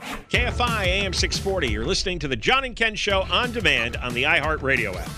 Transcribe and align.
KFI 0.00 0.86
AM 0.86 1.12
640. 1.12 1.68
You're 1.68 1.84
listening 1.84 2.18
to 2.20 2.28
the 2.28 2.36
John 2.36 2.64
and 2.64 2.76
Ken 2.76 2.94
Show 2.94 3.22
on 3.22 3.52
demand 3.52 3.96
on 3.96 4.14
the 4.14 4.24
iHeartRadio 4.24 4.94
app. 4.94 5.08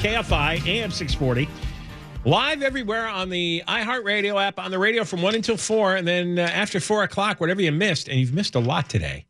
KFI 0.00 0.66
AM 0.66 0.90
640. 0.90 1.48
Live 2.24 2.62
everywhere 2.62 3.08
on 3.08 3.30
the 3.30 3.62
iHeartRadio 3.66 4.42
app, 4.42 4.58
on 4.58 4.70
the 4.70 4.78
radio 4.78 5.04
from 5.04 5.22
1 5.22 5.36
until 5.36 5.56
4, 5.56 5.96
and 5.96 6.06
then 6.06 6.38
uh, 6.38 6.42
after 6.42 6.78
4 6.80 7.04
o'clock, 7.04 7.40
whatever 7.40 7.62
you 7.62 7.72
missed, 7.72 8.08
and 8.08 8.18
you've 8.20 8.34
missed 8.34 8.54
a 8.54 8.60
lot 8.60 8.88
today. 8.88 9.24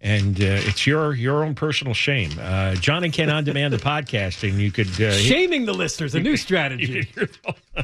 And 0.00 0.40
uh, 0.40 0.44
it's 0.66 0.84
your 0.84 1.14
your 1.14 1.44
own 1.44 1.54
personal 1.54 1.94
shame. 1.94 2.32
Uh, 2.40 2.74
John 2.74 3.04
and 3.04 3.12
Ken 3.12 3.30
on 3.30 3.44
demand 3.44 3.72
the 3.72 3.78
podcasting. 3.78 4.58
You 4.58 4.72
could 4.72 4.88
uh, 5.00 5.12
shaming 5.12 5.64
the 5.64 5.72
listeners, 5.72 6.16
a 6.16 6.20
new 6.20 6.36
strategy. 6.36 7.08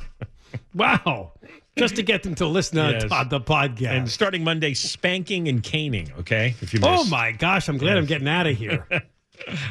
wow 0.74 1.32
just 1.78 1.96
to 1.96 2.02
get 2.02 2.22
them 2.22 2.34
to 2.36 2.46
listen 2.46 2.78
yes. 2.78 3.02
to 3.02 3.26
the 3.28 3.40
podcast. 3.40 3.88
And 3.88 4.10
starting 4.10 4.44
Monday, 4.44 4.74
spanking 4.74 5.48
and 5.48 5.62
caning. 5.62 6.10
Okay, 6.18 6.54
if 6.60 6.74
you 6.74 6.80
miss. 6.80 6.88
Oh 6.88 7.04
my 7.04 7.32
gosh, 7.32 7.68
I'm 7.68 7.78
glad 7.78 7.94
yes. 7.94 7.98
I'm 8.02 8.06
getting 8.06 8.28
out 8.28 8.46
of 8.46 8.56
here. 8.56 8.86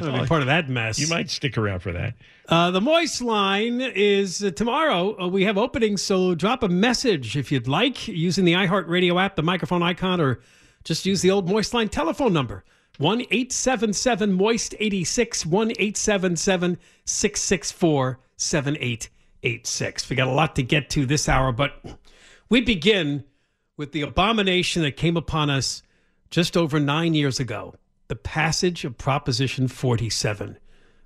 I'll 0.02 0.22
be 0.22 0.28
part 0.28 0.42
of 0.42 0.48
that 0.48 0.70
mess. 0.70 0.98
You 0.98 1.08
might 1.08 1.30
stick 1.30 1.58
around 1.58 1.82
for 1.82 1.92
that. 1.92 2.16
Uh, 2.48 2.72
the 2.72 2.80
Moist 2.82 3.22
line 3.22 3.82
is 3.82 4.44
uh, 4.44 4.52
tomorrow. 4.52 5.22
Uh, 5.22 5.28
we 5.28 5.44
have 5.44 5.58
openings, 5.58 6.02
so 6.02 6.34
drop 6.34 6.64
a 6.64 6.70
message 6.70 7.36
if 7.36 7.52
you'd 7.52 7.68
like 7.68 8.08
using 8.08 8.46
the 8.46 8.54
iHeartRadio 8.54 9.22
app, 9.22 9.36
the 9.36 9.44
microphone 9.44 9.84
icon, 9.84 10.22
or 10.22 10.40
just 10.84 11.06
use 11.06 11.22
the 11.22 11.32
old 11.32 11.50
Moist 11.50 11.74
line 11.74 11.90
telephone 11.90 12.32
number 12.32 12.64
1 13.00 13.22
877 13.22 14.32
Moist 14.32 14.76
86 14.80 15.46
1 15.46 15.72
877 15.72 16.78
664 17.04 18.20
886. 19.44 20.10
We 20.10 20.16
got 20.16 20.28
a 20.28 20.32
lot 20.32 20.56
to 20.56 20.64
get 20.64 20.90
to 20.92 21.06
this 21.06 21.30
hour, 21.30 21.52
but 21.52 21.84
we 22.50 22.62
begin 22.62 23.24
with 23.78 23.92
the 23.92 24.02
abomination 24.02 24.82
that 24.82 24.98
came 24.98 25.18
upon 25.18 25.50
us 25.50 25.84
just 26.30 26.58
over 26.58 26.80
nine 26.80 27.14
years 27.14 27.40
ago 27.40 27.76
the 28.08 28.16
passage 28.16 28.86
of 28.86 28.98
Proposition 28.98 29.68
47. 29.68 30.58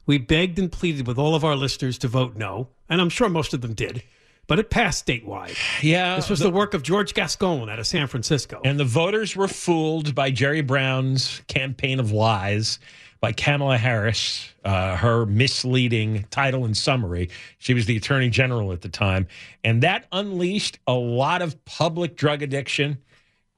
We 0.05 0.17
begged 0.17 0.59
and 0.59 0.71
pleaded 0.71 1.07
with 1.07 1.17
all 1.17 1.35
of 1.35 1.43
our 1.43 1.55
listeners 1.55 1.97
to 1.99 2.07
vote 2.07 2.35
no, 2.35 2.69
and 2.89 3.01
I'm 3.01 3.09
sure 3.09 3.29
most 3.29 3.53
of 3.53 3.61
them 3.61 3.73
did. 3.73 4.03
But 4.47 4.59
it 4.59 4.69
passed 4.69 5.05
statewide. 5.05 5.57
Yeah. 5.81 6.15
This 6.15 6.29
was 6.29 6.39
the, 6.39 6.45
the 6.45 6.51
work 6.51 6.73
of 6.73 6.83
George 6.83 7.13
Gascon 7.13 7.69
out 7.69 7.79
of 7.79 7.87
San 7.87 8.07
Francisco. 8.07 8.61
And 8.63 8.79
the 8.79 8.85
voters 8.85 9.35
were 9.35 9.47
fooled 9.47 10.13
by 10.13 10.29
Jerry 10.29 10.61
Brown's 10.61 11.41
campaign 11.47 11.99
of 11.99 12.11
lies 12.11 12.79
by 13.21 13.31
Kamala 13.31 13.77
Harris, 13.77 14.51
uh, 14.65 14.97
her 14.97 15.27
misleading 15.27 16.25
title 16.31 16.65
and 16.65 16.75
summary. 16.75 17.29
She 17.59 17.75
was 17.75 17.85
the 17.85 17.95
attorney 17.95 18.29
general 18.29 18.73
at 18.73 18.81
the 18.81 18.89
time. 18.89 19.27
And 19.63 19.83
that 19.83 20.07
unleashed 20.11 20.79
a 20.87 20.93
lot 20.93 21.43
of 21.43 21.63
public 21.63 22.17
drug 22.17 22.41
addiction 22.41 22.97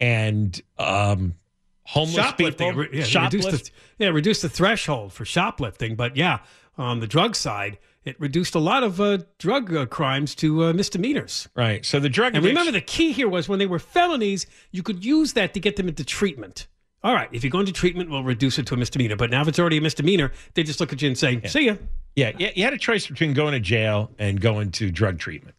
and 0.01 0.61
um, 0.77 1.35
homeless 1.83 2.15
shoplifting. 2.15 2.69
people. 2.69 2.85
Yeah, 2.93 3.03
Shoplift. 3.03 3.23
reduced 3.33 3.51
the, 3.51 3.71
yeah, 3.99 4.09
reduced 4.09 4.41
the 4.41 4.49
threshold 4.49 5.13
for 5.13 5.23
shoplifting. 5.23 5.95
But 5.95 6.17
yeah, 6.17 6.39
on 6.77 6.99
the 6.99 7.07
drug 7.07 7.35
side, 7.35 7.79
it 8.03 8.19
reduced 8.19 8.55
a 8.55 8.59
lot 8.59 8.83
of 8.83 8.99
uh, 8.99 9.19
drug 9.39 9.73
uh, 9.73 9.85
crimes 9.85 10.35
to 10.35 10.65
uh, 10.65 10.73
misdemeanors. 10.73 11.47
Right. 11.55 11.85
So 11.85 12.01
the 12.01 12.09
drug. 12.09 12.35
And 12.35 12.43
remember, 12.43 12.73
the 12.73 12.81
key 12.81 13.13
here 13.13 13.29
was 13.29 13.47
when 13.47 13.59
they 13.59 13.65
were 13.65 13.79
felonies, 13.79 14.45
you 14.71 14.83
could 14.83 15.05
use 15.05 15.33
that 15.33 15.53
to 15.53 15.61
get 15.61 15.77
them 15.77 15.87
into 15.87 16.03
treatment. 16.03 16.67
All 17.03 17.13
right, 17.13 17.27
if 17.33 17.43
you 17.43 17.49
go 17.49 17.59
into 17.59 17.73
treatment, 17.73 18.09
we'll 18.09 18.23
reduce 18.23 18.57
it 18.57 18.65
to 18.67 18.75
a 18.75 18.77
misdemeanor. 18.77 19.17
But 19.17 19.29
now, 19.29 19.41
if 19.41 19.47
it's 19.49 19.59
already 19.59 19.77
a 19.77 19.81
misdemeanor, 19.81 20.31
they 20.53 20.63
just 20.63 20.79
look 20.79 20.93
at 20.93 21.01
you 21.01 21.09
and 21.09 21.17
say, 21.17 21.39
yeah. 21.43 21.49
"See 21.49 21.65
ya." 21.65 21.75
Yeah, 22.15 22.31
you 22.37 22.63
had 22.63 22.73
a 22.73 22.77
choice 22.77 23.07
between 23.07 23.33
going 23.33 23.53
to 23.53 23.59
jail 23.59 24.11
and 24.19 24.39
going 24.39 24.71
to 24.73 24.91
drug 24.91 25.19
treatment, 25.19 25.55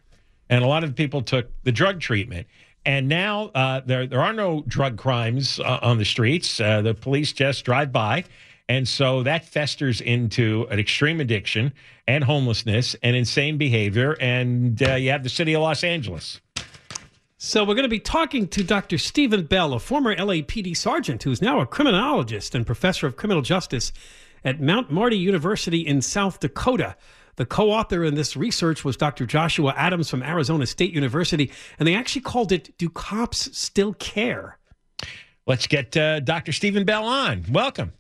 and 0.49 0.65
a 0.65 0.67
lot 0.67 0.85
of 0.85 0.95
people 0.95 1.21
took 1.21 1.51
the 1.65 1.73
drug 1.73 2.01
treatment. 2.01 2.47
And 2.87 3.09
now 3.09 3.51
uh, 3.55 3.81
there 3.85 4.07
there 4.07 4.21
are 4.21 4.33
no 4.33 4.63
drug 4.67 4.97
crimes 4.97 5.59
uh, 5.61 5.81
on 5.83 5.99
the 5.99 6.05
streets. 6.05 6.61
Uh, 6.61 6.81
the 6.83 6.95
police 6.95 7.33
just 7.33 7.65
drive 7.65 7.93
by, 7.93 8.25
and 8.69 8.87
so 8.87 9.23
that 9.25 9.45
festers 9.45 10.01
into 10.01 10.67
an 10.71 10.79
extreme 10.79 11.21
addiction 11.21 11.73
and 12.07 12.25
homelessness 12.25 12.95
and 13.03 13.17
insane 13.17 13.59
behavior. 13.59 14.17
And 14.21 14.83
uh, 14.83 14.95
you 14.95 15.11
have 15.11 15.23
the 15.23 15.29
city 15.29 15.55
of 15.55 15.63
Los 15.63 15.85
Angeles. 15.85 16.41
So 17.45 17.63
we're 17.63 17.75
going 17.75 17.83
to 17.83 17.91
be 17.91 18.01
talking 18.01 18.49
to 18.49 18.65
Dr. 18.65 18.97
Stephen 18.97 19.45
Bell, 19.45 19.75
a 19.75 19.79
former 19.79 20.17
LAPD 20.17 20.75
sergeant 20.75 21.23
who's 21.25 21.43
now 21.43 21.61
a 21.61 21.67
criminologist 21.67 22.55
and 22.55 22.65
professor 22.65 23.07
of 23.07 23.17
criminal 23.17 23.43
justice 23.43 23.93
at 24.47 24.63
Mount 24.63 24.91
Marty 24.91 25.19
University 25.19 25.87
in 25.87 26.01
South 26.01 26.41
Dakota. 26.41 26.97
The 27.37 27.45
co 27.45 27.71
author 27.71 28.03
in 28.03 28.15
this 28.15 28.35
research 28.35 28.83
was 28.83 28.97
Dr. 28.97 29.27
Joshua 29.27 29.75
Adams 29.77 30.09
from 30.09 30.23
Arizona 30.23 30.65
State 30.65 30.95
University, 30.95 31.53
and 31.79 31.87
they 31.87 31.95
actually 31.95 32.23
called 32.23 32.51
it 32.51 32.77
Do 32.79 32.89
Cops 32.89 33.55
Still 33.57 33.93
Care? 33.93 34.59
Let's 35.47 35.67
get 35.67 35.95
uh, 35.99 36.21
Dr. 36.21 36.51
Stephen 36.51 36.87
Bell 36.87 37.05
on. 37.05 37.45
Welcome. 37.51 37.93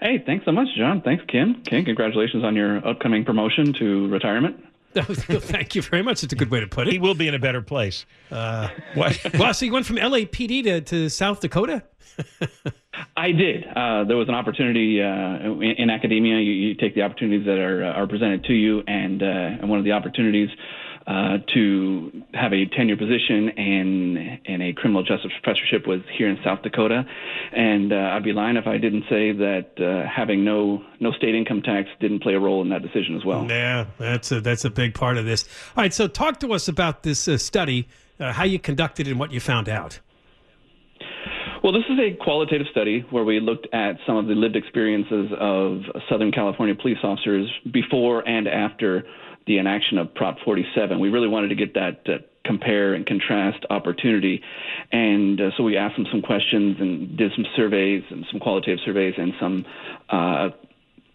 Hey, 0.00 0.22
thanks 0.24 0.44
so 0.44 0.52
much, 0.52 0.68
John. 0.76 1.02
Thanks, 1.02 1.24
Ken. 1.26 1.64
Ken, 1.66 1.84
congratulations 1.84 2.44
on 2.44 2.54
your 2.54 2.86
upcoming 2.86 3.24
promotion 3.24 3.72
to 3.72 4.06
retirement. 4.06 4.65
Thank 5.04 5.74
you 5.74 5.82
very 5.82 6.02
much. 6.02 6.22
It's 6.24 6.32
a 6.32 6.36
good 6.36 6.50
way 6.50 6.60
to 6.60 6.66
put 6.66 6.88
it. 6.88 6.92
He 6.92 6.98
will 6.98 7.14
be 7.14 7.28
in 7.28 7.34
a 7.34 7.38
better 7.38 7.62
place. 7.62 8.06
Uh, 8.30 8.68
what? 8.94 9.18
well, 9.38 9.52
so 9.52 9.66
you 9.66 9.72
went 9.72 9.86
from 9.86 9.96
LAPD 9.96 10.64
to, 10.64 10.80
to 10.80 11.08
South 11.08 11.40
Dakota? 11.40 11.82
I 13.16 13.32
did. 13.32 13.64
Uh, 13.64 14.04
there 14.04 14.16
was 14.16 14.28
an 14.28 14.34
opportunity 14.34 15.02
uh, 15.02 15.06
in, 15.06 15.74
in, 15.78 15.90
academia. 15.90 16.36
You, 16.36 16.52
you, 16.52 16.74
take 16.74 16.94
the 16.94 17.02
opportunities 17.02 17.44
that 17.46 17.58
are, 17.58 17.84
uh, 17.84 17.92
are 17.92 18.06
presented 18.06 18.44
to 18.44 18.54
you, 18.54 18.82
and, 18.86 19.22
uh, 19.22 19.26
and 19.26 19.68
one 19.68 19.78
of 19.78 19.84
the 19.84 19.92
opportunities 19.92 20.48
uh, 21.06 21.38
to 21.54 22.10
have 22.34 22.52
a 22.52 22.66
tenure 22.66 22.96
position 22.96 23.50
and 23.50 24.18
and 24.44 24.62
a 24.62 24.72
criminal 24.72 25.04
justice 25.04 25.30
professorship 25.40 25.86
was 25.86 26.00
here 26.18 26.28
in 26.28 26.36
South 26.44 26.62
Dakota, 26.62 27.04
and 27.52 27.92
uh, 27.92 27.96
I'd 27.96 28.24
be 28.24 28.32
lying 28.32 28.56
if 28.56 28.66
I 28.66 28.78
didn't 28.78 29.04
say 29.08 29.30
that 29.30 29.70
uh, 29.78 30.08
having 30.08 30.44
no 30.44 30.82
no 30.98 31.12
state 31.12 31.36
income 31.36 31.62
tax 31.62 31.88
didn't 32.00 32.22
play 32.22 32.34
a 32.34 32.40
role 32.40 32.60
in 32.60 32.70
that 32.70 32.82
decision 32.82 33.16
as 33.16 33.24
well. 33.24 33.46
Yeah, 33.48 33.86
that's 33.98 34.32
a 34.32 34.40
that's 34.40 34.64
a 34.64 34.70
big 34.70 34.94
part 34.94 35.16
of 35.16 35.24
this. 35.24 35.44
All 35.76 35.82
right, 35.82 35.94
so 35.94 36.08
talk 36.08 36.40
to 36.40 36.52
us 36.52 36.66
about 36.66 37.04
this 37.04 37.28
uh, 37.28 37.38
study, 37.38 37.86
uh, 38.18 38.32
how 38.32 38.44
you 38.44 38.58
conducted 38.58 39.06
it, 39.06 39.12
and 39.12 39.20
what 39.20 39.30
you 39.30 39.38
found 39.38 39.68
out. 39.68 40.00
Well, 41.62 41.72
this 41.72 41.84
is 41.88 41.98
a 41.98 42.16
qualitative 42.22 42.66
study 42.70 43.04
where 43.10 43.24
we 43.24 43.40
looked 43.40 43.66
at 43.72 43.96
some 44.06 44.16
of 44.16 44.26
the 44.26 44.34
lived 44.34 44.56
experiences 44.56 45.32
of 45.38 45.82
Southern 46.08 46.30
California 46.30 46.74
police 46.74 46.98
officers 47.02 47.50
before 47.72 48.26
and 48.28 48.46
after 48.46 49.04
the 49.46 49.58
inaction 49.58 49.98
of 49.98 50.14
Prop 50.14 50.38
47. 50.44 50.98
We 50.98 51.08
really 51.08 51.28
wanted 51.28 51.48
to 51.48 51.54
get 51.54 51.74
that 51.74 52.00
uh, 52.08 52.18
compare 52.44 52.94
and 52.94 53.06
contrast 53.06 53.64
opportunity. 53.70 54.42
And 54.92 55.40
uh, 55.40 55.50
so 55.56 55.62
we 55.62 55.76
asked 55.76 55.96
them 55.96 56.06
some 56.10 56.22
questions 56.22 56.76
and 56.80 57.16
did 57.16 57.32
some 57.34 57.46
surveys 57.56 58.04
and 58.10 58.24
some 58.30 58.40
qualitative 58.40 58.78
surveys 58.84 59.14
and 59.18 59.32
some 59.40 59.66
uh, 60.08 60.50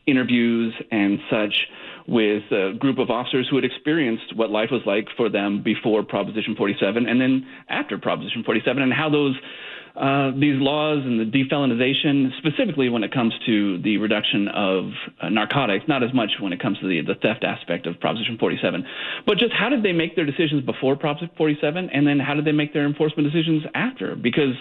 interviews 0.06 0.74
and 0.92 1.20
such 1.30 1.68
with 2.08 2.44
a 2.52 2.74
group 2.78 2.98
of 2.98 3.10
officers 3.10 3.48
who 3.50 3.56
had 3.56 3.64
experienced 3.66 4.36
what 4.36 4.50
life 4.50 4.70
was 4.72 4.82
like 4.86 5.08
for 5.16 5.30
them 5.30 5.62
before 5.62 6.04
Proposition 6.04 6.56
47 6.56 7.08
and 7.08 7.22
then 7.22 7.48
after 7.70 7.98
Proposition 7.98 8.44
47 8.44 8.82
and 8.82 8.92
how 8.92 9.10
those 9.10 9.36
uh, 9.96 10.32
these 10.32 10.56
laws 10.60 11.04
and 11.04 11.20
the 11.20 11.26
defelonization, 11.26 12.32
specifically 12.38 12.90
when 12.90 13.04
it 13.04 13.14
comes 13.14 13.34
to 13.46 13.82
the 13.82 13.98
reduction 13.98 14.48
of 14.48 14.92
uh, 15.22 15.30
narcotics, 15.30 15.86
not 15.88 16.04
as 16.04 16.14
much 16.14 16.32
when 16.40 16.54
it 16.54 16.62
comes 16.62 16.80
to 16.80 16.88
the, 16.88 17.02
the 17.02 17.16
theft 17.16 17.44
aspect 17.44 17.86
of 17.88 18.00
Proposition 18.00 18.38
47, 18.40 18.86
but 19.26 19.38
just 19.38 19.52
how 19.54 19.70
did 19.70 19.84
they 19.84 19.92
make 19.92 20.16
their 20.16 20.26
decisions 20.26 20.64
before 20.66 20.96
Proposition 20.96 21.36
47, 21.38 21.90
and 21.90 22.08
then 22.08 22.20
how 22.20 22.34
did 22.34 22.46
they 22.46 22.54
make 22.54 22.74
their 22.74 22.86
enforcement 22.86 23.32
decisions 23.32 23.64
after? 23.76 24.16
Because 24.16 24.56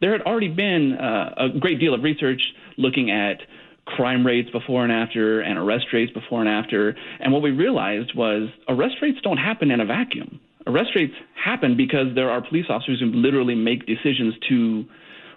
there 0.00 0.12
had 0.12 0.22
already 0.22 0.48
been 0.48 0.94
uh, 0.94 1.34
a 1.36 1.58
great 1.58 1.78
deal 1.78 1.94
of 1.94 2.02
research 2.02 2.42
looking 2.76 3.10
at 3.10 3.38
crime 3.84 4.26
rates 4.26 4.50
before 4.50 4.84
and 4.84 4.92
after 4.92 5.40
and 5.40 5.58
arrest 5.58 5.86
rates 5.92 6.12
before 6.12 6.40
and 6.40 6.48
after. 6.48 6.96
And 7.20 7.32
what 7.32 7.42
we 7.42 7.50
realized 7.50 8.12
was 8.14 8.48
arrest 8.68 8.96
rates 9.02 9.18
don't 9.22 9.38
happen 9.38 9.70
in 9.70 9.80
a 9.80 9.84
vacuum 9.84 10.40
arrest 10.72 10.90
rates 10.94 11.14
happen 11.42 11.76
because 11.76 12.14
there 12.14 12.30
are 12.30 12.40
police 12.40 12.66
officers 12.68 13.00
who 13.00 13.06
literally 13.06 13.54
make 13.54 13.86
decisions 13.86 14.34
to 14.48 14.84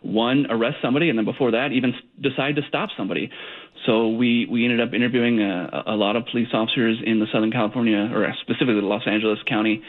one 0.02 0.46
arrest 0.50 0.78
somebody 0.82 1.10
and 1.10 1.18
then 1.18 1.26
before 1.26 1.52
that 1.52 1.72
even 1.72 1.94
decide 2.22 2.56
to 2.56 2.62
stop 2.68 2.90
somebody. 2.96 3.30
So 3.86 4.10
we 4.10 4.46
we 4.50 4.64
ended 4.64 4.82
up 4.82 4.94
interviewing 4.94 5.42
a, 5.42 5.84
a 5.88 5.96
lot 5.96 6.16
of 6.16 6.26
police 6.32 6.50
officers 6.54 6.98
in 7.06 7.20
the 7.20 7.26
southern 7.34 7.52
california 7.52 8.10
or 8.14 8.28
specifically 8.42 8.76
the 8.76 8.88
los 8.88 9.04
angeles 9.08 9.40
county 9.48 9.82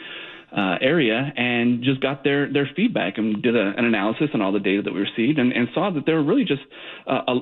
uh, 0.55 0.77
area 0.81 1.31
and 1.35 1.83
just 1.83 2.01
got 2.01 2.23
their 2.23 2.51
their 2.51 2.69
feedback 2.75 3.17
and 3.17 3.41
did 3.41 3.55
a, 3.55 3.73
an 3.77 3.85
analysis 3.85 4.29
on 4.33 4.41
all 4.41 4.51
the 4.51 4.59
data 4.59 4.81
that 4.81 4.93
we 4.93 4.99
received 5.01 5.39
and, 5.39 5.51
and 5.51 5.67
saw 5.73 5.91
that 5.91 6.05
there 6.05 6.15
were 6.15 6.23
really 6.23 6.45
just 6.45 6.61
uh, 7.05 7.21
a, 7.27 7.39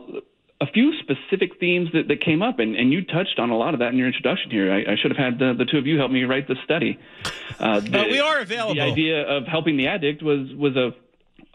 a 0.62 0.68
few 0.68 0.94
specific 1.00 1.60
themes 1.60 1.90
that, 1.94 2.08
that 2.08 2.22
came 2.22 2.42
up, 2.42 2.60
and, 2.60 2.76
and 2.76 2.92
you 2.92 3.04
touched 3.04 3.40
on 3.40 3.50
a 3.50 3.58
lot 3.58 3.74
of 3.74 3.82
that 3.82 3.92
in 3.92 3.98
your 3.98 4.08
introduction 4.08 4.52
here. 4.52 4.72
I, 4.72 4.94
I 4.94 4.96
should 4.96 5.12
have 5.12 5.18
had 5.18 5.40
the, 5.40 5.54
the 5.54 5.66
two 5.66 5.78
of 5.78 5.86
you 5.86 5.98
help 5.98 6.12
me 6.12 6.24
write 6.24 6.48
the 6.48 6.56
study. 6.64 6.98
Uh, 7.60 7.80
the, 7.82 8.00
uh, 8.00 8.08
we 8.10 8.20
are 8.20 8.40
available. 8.40 8.76
The 8.76 8.82
idea 8.82 9.28
of 9.28 9.46
helping 9.48 9.78
the 9.78 9.88
addict 9.88 10.24
was 10.24 10.54
was 10.54 10.76
a 10.76 10.94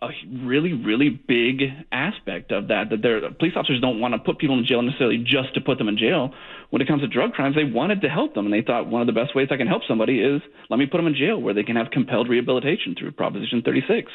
a 0.02 0.08
really, 0.42 0.72
really 0.72 1.10
big 1.10 1.62
aspect 1.92 2.52
of 2.52 2.68
that. 2.68 2.90
That 2.90 3.02
their 3.02 3.30
police 3.32 3.52
officers 3.56 3.80
don't 3.80 4.00
want 4.00 4.14
to 4.14 4.18
put 4.18 4.38
people 4.38 4.58
in 4.58 4.64
jail 4.64 4.82
necessarily 4.82 5.18
just 5.18 5.54
to 5.54 5.60
put 5.60 5.78
them 5.78 5.88
in 5.88 5.98
jail. 5.98 6.32
When 6.70 6.80
it 6.80 6.88
comes 6.88 7.02
to 7.02 7.08
drug 7.08 7.32
crimes, 7.32 7.56
they 7.56 7.64
wanted 7.64 8.00
to 8.02 8.08
help 8.08 8.34
them, 8.34 8.46
and 8.46 8.52
they 8.52 8.62
thought 8.62 8.86
one 8.86 9.00
of 9.00 9.06
the 9.06 9.12
best 9.12 9.34
ways 9.34 9.48
I 9.50 9.56
can 9.56 9.66
help 9.66 9.82
somebody 9.88 10.20
is 10.20 10.40
let 10.68 10.78
me 10.78 10.86
put 10.86 10.98
them 10.98 11.06
in 11.06 11.14
jail 11.14 11.40
where 11.40 11.54
they 11.54 11.64
can 11.64 11.76
have 11.76 11.90
compelled 11.90 12.28
rehabilitation 12.28 12.94
through 12.98 13.12
Proposition 13.12 13.62
36. 13.62 14.10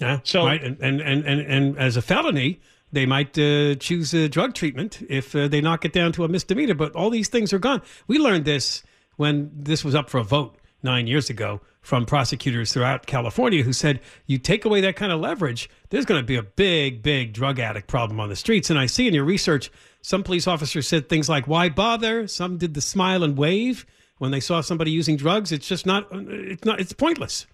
Yeah. 0.00 0.20
So 0.22 0.44
right, 0.44 0.62
and 0.62 0.78
and 0.80 1.00
and 1.00 1.24
and, 1.24 1.40
and 1.40 1.78
as 1.78 1.96
a 1.96 2.02
felony 2.02 2.60
they 2.92 3.06
might 3.06 3.38
uh, 3.38 3.74
choose 3.74 4.14
a 4.14 4.28
drug 4.28 4.54
treatment 4.54 5.02
if 5.08 5.34
uh, 5.34 5.48
they 5.48 5.60
knock 5.60 5.84
it 5.84 5.92
down 5.92 6.12
to 6.12 6.24
a 6.24 6.28
misdemeanor, 6.28 6.74
but 6.74 6.92
all 6.94 7.10
these 7.10 7.28
things 7.28 7.52
are 7.52 7.58
gone. 7.58 7.82
We 8.06 8.18
learned 8.18 8.44
this 8.44 8.82
when 9.16 9.50
this 9.54 9.84
was 9.84 9.94
up 9.94 10.08
for 10.08 10.18
a 10.18 10.24
vote 10.24 10.56
nine 10.82 11.06
years 11.06 11.28
ago 11.28 11.60
from 11.80 12.06
prosecutors 12.06 12.72
throughout 12.72 13.06
California 13.06 13.62
who 13.62 13.72
said, 13.72 14.00
you 14.26 14.38
take 14.38 14.64
away 14.64 14.80
that 14.80 14.96
kind 14.96 15.10
of 15.10 15.20
leverage, 15.20 15.68
there's 15.90 16.04
going 16.04 16.20
to 16.20 16.26
be 16.26 16.36
a 16.36 16.42
big, 16.42 17.02
big 17.02 17.32
drug 17.32 17.58
addict 17.58 17.88
problem 17.88 18.20
on 18.20 18.28
the 18.28 18.36
streets. 18.36 18.70
And 18.70 18.78
I 18.78 18.86
see 18.86 19.08
in 19.08 19.14
your 19.14 19.24
research, 19.24 19.70
some 20.02 20.22
police 20.22 20.46
officers 20.46 20.86
said 20.86 21.08
things 21.08 21.28
like, 21.28 21.48
why 21.48 21.68
bother? 21.68 22.28
Some 22.28 22.58
did 22.58 22.74
the 22.74 22.80
smile 22.80 23.24
and 23.24 23.36
wave 23.36 23.86
when 24.18 24.30
they 24.30 24.40
saw 24.40 24.60
somebody 24.60 24.90
using 24.90 25.16
drugs. 25.16 25.50
It's 25.50 25.66
just 25.66 25.86
not, 25.86 26.06
it's 26.12 26.64
not, 26.64 26.80
it's 26.80 26.92
pointless. 26.92 27.46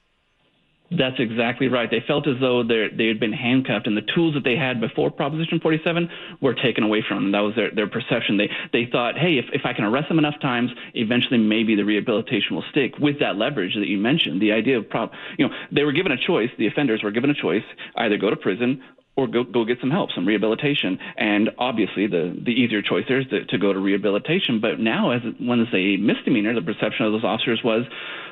That's 0.97 1.19
exactly 1.19 1.69
right. 1.69 1.91
They 1.91 2.03
felt 2.07 2.27
as 2.27 2.37
though 2.41 2.63
they 2.63 3.07
had 3.07 3.21
been 3.21 3.33
handcuffed, 3.33 3.87
and 3.87 3.97
the 3.97 4.07
tools 4.15 4.35
that 4.35 4.45
they 4.45 4.57
had 4.57 4.81
before 4.81 5.11
Proposition 5.11 5.61
47 5.61 6.09
were 6.41 6.55
taken 6.55 6.85
away 6.85 7.05
from 7.07 7.25
them. 7.25 7.33
That 7.33 7.41
was 7.41 7.55
their, 7.55 7.71
their 7.71 7.89
perception. 7.89 8.37
They 8.37 8.51
they 8.73 8.87
thought, 8.91 9.19
hey, 9.19 9.39
if, 9.39 9.47
if 9.53 9.63
I 9.65 9.73
can 9.73 9.85
arrest 9.85 10.09
them 10.09 10.19
enough 10.19 10.41
times, 10.41 10.71
eventually 10.95 11.39
maybe 11.39 11.75
the 11.75 11.85
rehabilitation 11.85 12.55
will 12.55 12.65
stick. 12.71 12.99
With 12.99 13.21
that 13.21 13.37
leverage 13.37 13.75
that 13.75 13.87
you 13.87 13.99
mentioned, 13.99 14.41
the 14.41 14.53
idea 14.53 14.79
of 14.79 14.89
prop, 14.89 15.13
you 15.39 15.49
know, 15.49 15.55
they 15.73 15.85
were 15.85 15.93
given 15.93 16.13
a 16.13 16.17
choice. 16.17 16.51
The 16.59 16.67
offenders 16.67 17.03
were 17.03 17.11
given 17.11 17.31
a 17.31 17.35
choice: 17.35 17.65
either 17.97 18.17
go 18.17 18.31
to 18.31 18.37
prison 18.37 18.83
or 19.17 19.27
go 19.27 19.45
go 19.45 19.65
get 19.65 19.79
some 19.81 19.91
help, 19.91 20.11
some 20.13 20.27
rehabilitation. 20.27 20.99
And 21.17 21.51
obviously, 21.59 22.07
the 22.07 22.37
the 22.45 22.53
easier 22.53 22.83
choice 22.83 23.05
there 23.09 23.21
is 23.21 23.27
to, 23.29 23.45
to 23.47 23.59
go 23.59 23.73
to 23.73 23.79
rehabilitation. 23.79 24.61
But 24.61 24.81
now, 24.81 25.11
as 25.11 25.23
when 25.39 25.61
it's 25.61 25.75
a 25.75 25.97
misdemeanor, 25.97 26.55
the 26.55 26.63
perception 26.63 27.07
of 27.07 27.13
those 27.13 27.25
officers 27.25 27.61
was 27.65 27.85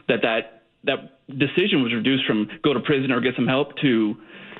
that 0.08 0.22
that 0.22 0.61
that 0.84 1.18
decision 1.28 1.82
was 1.82 1.92
reduced 1.92 2.26
from 2.26 2.48
go 2.62 2.72
to 2.74 2.80
prison 2.80 3.12
or 3.12 3.20
get 3.20 3.34
some 3.36 3.46
help 3.46 3.76
to 3.78 4.16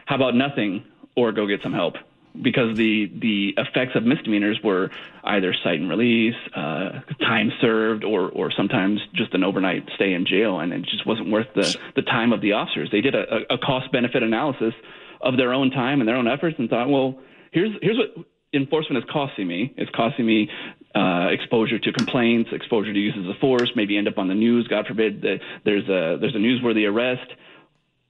how 0.06 0.16
about 0.16 0.34
nothing 0.34 0.84
or 1.16 1.32
go 1.32 1.46
get 1.46 1.62
some 1.62 1.72
help 1.72 1.94
because 2.40 2.76
the 2.76 3.10
the 3.20 3.54
effects 3.58 3.94
of 3.94 4.04
misdemeanors 4.04 4.58
were 4.62 4.90
either 5.24 5.54
cite 5.62 5.80
and 5.80 5.88
release, 5.88 6.34
uh, 6.56 7.00
time 7.20 7.52
served, 7.60 8.04
or 8.04 8.30
or 8.30 8.50
sometimes 8.50 9.00
just 9.14 9.34
an 9.34 9.44
overnight 9.44 9.88
stay 9.94 10.14
in 10.14 10.24
jail, 10.24 10.60
and 10.60 10.72
it 10.72 10.82
just 10.84 11.06
wasn't 11.06 11.30
worth 11.30 11.48
the 11.54 11.76
the 11.96 12.02
time 12.02 12.32
of 12.32 12.40
the 12.40 12.52
officers. 12.52 12.88
They 12.90 13.00
did 13.00 13.14
a, 13.14 13.52
a 13.52 13.58
cost 13.58 13.92
benefit 13.92 14.22
analysis 14.22 14.75
of 15.20 15.36
their 15.36 15.52
own 15.52 15.70
time 15.70 16.00
and 16.00 16.08
their 16.08 16.16
own 16.16 16.28
efforts, 16.28 16.56
and 16.58 16.70
thought, 16.70 16.88
well, 16.88 17.18
here's 17.50 17.72
here's 17.82 17.98
what 17.98 18.26
enforcement 18.54 19.02
is 19.04 19.10
costing 19.10 19.46
me. 19.46 19.75
It's 19.76 19.90
costing 19.94 20.26
me 20.26 20.48
uh, 20.94 21.28
exposure 21.30 21.78
to 21.78 21.92
complaints, 21.92 22.50
exposure 22.52 22.92
to 22.92 22.98
uses 22.98 23.28
of 23.28 23.36
force, 23.40 23.70
maybe 23.74 23.96
end 23.96 24.08
up 24.08 24.18
on 24.18 24.28
the 24.28 24.34
news. 24.34 24.68
God 24.68 24.86
forbid 24.86 25.22
that 25.22 25.38
there's 25.64 25.84
a 25.84 26.18
there's 26.20 26.34
a 26.34 26.38
newsworthy 26.38 26.88
arrest, 26.88 27.30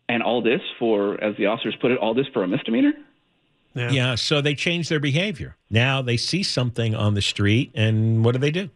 and 0.08 0.22
all 0.22 0.42
this 0.42 0.60
for, 0.78 1.22
as 1.22 1.36
the 1.36 1.46
officers 1.46 1.76
put 1.80 1.90
it, 1.90 1.98
all 1.98 2.14
this 2.14 2.26
for 2.32 2.42
a 2.42 2.48
misdemeanor. 2.48 2.92
Yeah. 3.74 3.90
yeah. 3.90 4.14
So 4.16 4.40
they 4.40 4.54
change 4.54 4.88
their 4.88 5.00
behavior. 5.00 5.56
Now 5.70 6.02
they 6.02 6.16
see 6.16 6.42
something 6.42 6.94
on 6.94 7.14
the 7.14 7.22
street, 7.22 7.72
and 7.74 8.24
what 8.24 8.32
do 8.32 8.38
they 8.38 8.50
do? 8.50 8.68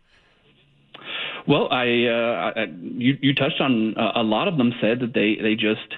Well, 1.47 1.69
I, 1.71 2.07
uh, 2.07 2.53
I 2.57 2.65
you, 2.81 3.19
you 3.21 3.35
touched 3.35 3.61
on 3.61 3.97
uh, 3.97 4.13
a 4.17 4.23
lot 4.23 4.49
of 4.49 4.57
them 4.57 4.73
said 4.81 5.01
that 5.01 5.13
they 5.15 5.37
they 5.41 5.55
just 5.55 5.95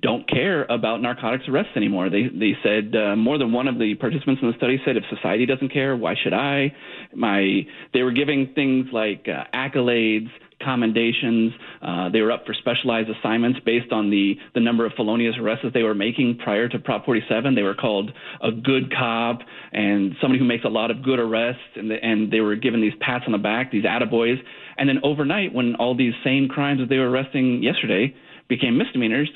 don't 0.00 0.28
care 0.28 0.64
about 0.64 1.02
narcotics 1.02 1.44
arrests 1.48 1.72
anymore. 1.74 2.08
They 2.08 2.28
they 2.28 2.52
said 2.62 2.94
uh, 2.94 3.16
more 3.16 3.36
than 3.36 3.52
one 3.52 3.66
of 3.66 3.78
the 3.78 3.94
participants 3.96 4.40
in 4.40 4.48
the 4.48 4.56
study 4.56 4.80
said 4.84 4.96
if 4.96 5.02
society 5.10 5.44
doesn't 5.44 5.70
care, 5.72 5.96
why 5.96 6.14
should 6.22 6.32
I? 6.32 6.72
My 7.14 7.66
they 7.92 8.02
were 8.02 8.12
giving 8.12 8.52
things 8.54 8.86
like 8.92 9.26
uh, 9.26 9.44
accolades, 9.52 10.28
commendations. 10.60 11.52
Uh, 11.82 12.08
they 12.10 12.20
were 12.20 12.30
up 12.30 12.46
for 12.46 12.54
specialized 12.54 13.10
assignments 13.10 13.58
based 13.66 13.90
on 13.90 14.08
the 14.10 14.36
the 14.54 14.60
number 14.60 14.86
of 14.86 14.92
felonious 14.94 15.34
arrests 15.40 15.64
that 15.64 15.74
they 15.74 15.82
were 15.82 15.94
making 15.94 16.38
prior 16.38 16.68
to 16.68 16.78
Prop 16.78 17.04
47. 17.04 17.56
They 17.56 17.62
were 17.62 17.74
called 17.74 18.12
a 18.40 18.52
good 18.52 18.92
cop 18.96 19.40
and 19.72 20.14
somebody 20.20 20.38
who 20.38 20.46
makes 20.46 20.64
a 20.64 20.68
lot 20.68 20.92
of 20.92 21.02
good 21.02 21.18
arrests, 21.18 21.60
and 21.74 21.90
the, 21.90 21.96
and 22.00 22.32
they 22.32 22.40
were 22.40 22.54
given 22.54 22.80
these 22.80 22.94
pats 23.00 23.24
on 23.26 23.32
the 23.32 23.38
back, 23.38 23.72
these 23.72 23.84
attaboys. 23.84 24.36
And 24.78 24.88
then 24.88 25.00
overnight, 25.02 25.52
when 25.52 25.74
all 25.74 25.96
these 25.96 26.14
same 26.22 26.48
crimes 26.48 26.78
that 26.78 26.88
they 26.88 26.98
were 26.98 27.10
arresting 27.10 27.64
yesterday 27.64 28.14
became 28.48 28.78
misdemeanors 28.78 29.28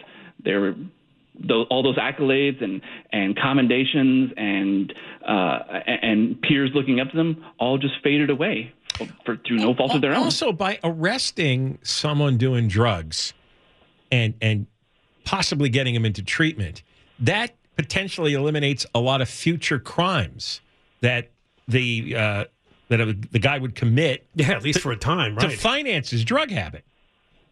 there 0.42 0.60
were 0.60 0.74
those, 1.38 1.66
all 1.70 1.82
those 1.82 1.98
accolades 1.98 2.62
and, 2.62 2.80
and 3.12 3.36
commendations 3.36 4.32
and 4.36 4.94
uh, 5.26 5.58
and 5.86 6.40
peers 6.42 6.70
looking 6.74 7.00
up 7.00 7.10
to 7.10 7.16
them 7.16 7.44
all 7.58 7.78
just 7.78 7.94
faded 8.02 8.30
away 8.30 8.72
for, 9.24 9.36
through 9.46 9.58
no 9.58 9.74
fault 9.74 9.94
of 9.94 10.00
their 10.00 10.12
own. 10.12 10.24
Also, 10.24 10.52
by 10.52 10.78
arresting 10.82 11.78
someone 11.82 12.38
doing 12.38 12.68
drugs 12.68 13.34
and 14.10 14.34
and 14.40 14.66
possibly 15.24 15.68
getting 15.68 15.94
them 15.94 16.04
into 16.04 16.22
treatment, 16.22 16.82
that 17.18 17.54
potentially 17.76 18.34
eliminates 18.34 18.86
a 18.94 19.00
lot 19.00 19.20
of 19.20 19.28
future 19.28 19.78
crimes 19.78 20.60
that 21.00 21.30
the 21.68 22.16
uh, 22.16 22.44
that 22.88 23.00
it, 23.00 23.32
the 23.32 23.38
guy 23.38 23.58
would 23.58 23.74
commit. 23.74 24.26
Yeah, 24.34 24.52
at 24.52 24.62
least 24.62 24.78
to, 24.78 24.82
for 24.82 24.92
a 24.92 24.96
time, 24.96 25.36
right? 25.36 25.50
To 25.50 25.56
finance 25.56 26.10
his 26.10 26.24
drug 26.24 26.50
habit. 26.50 26.84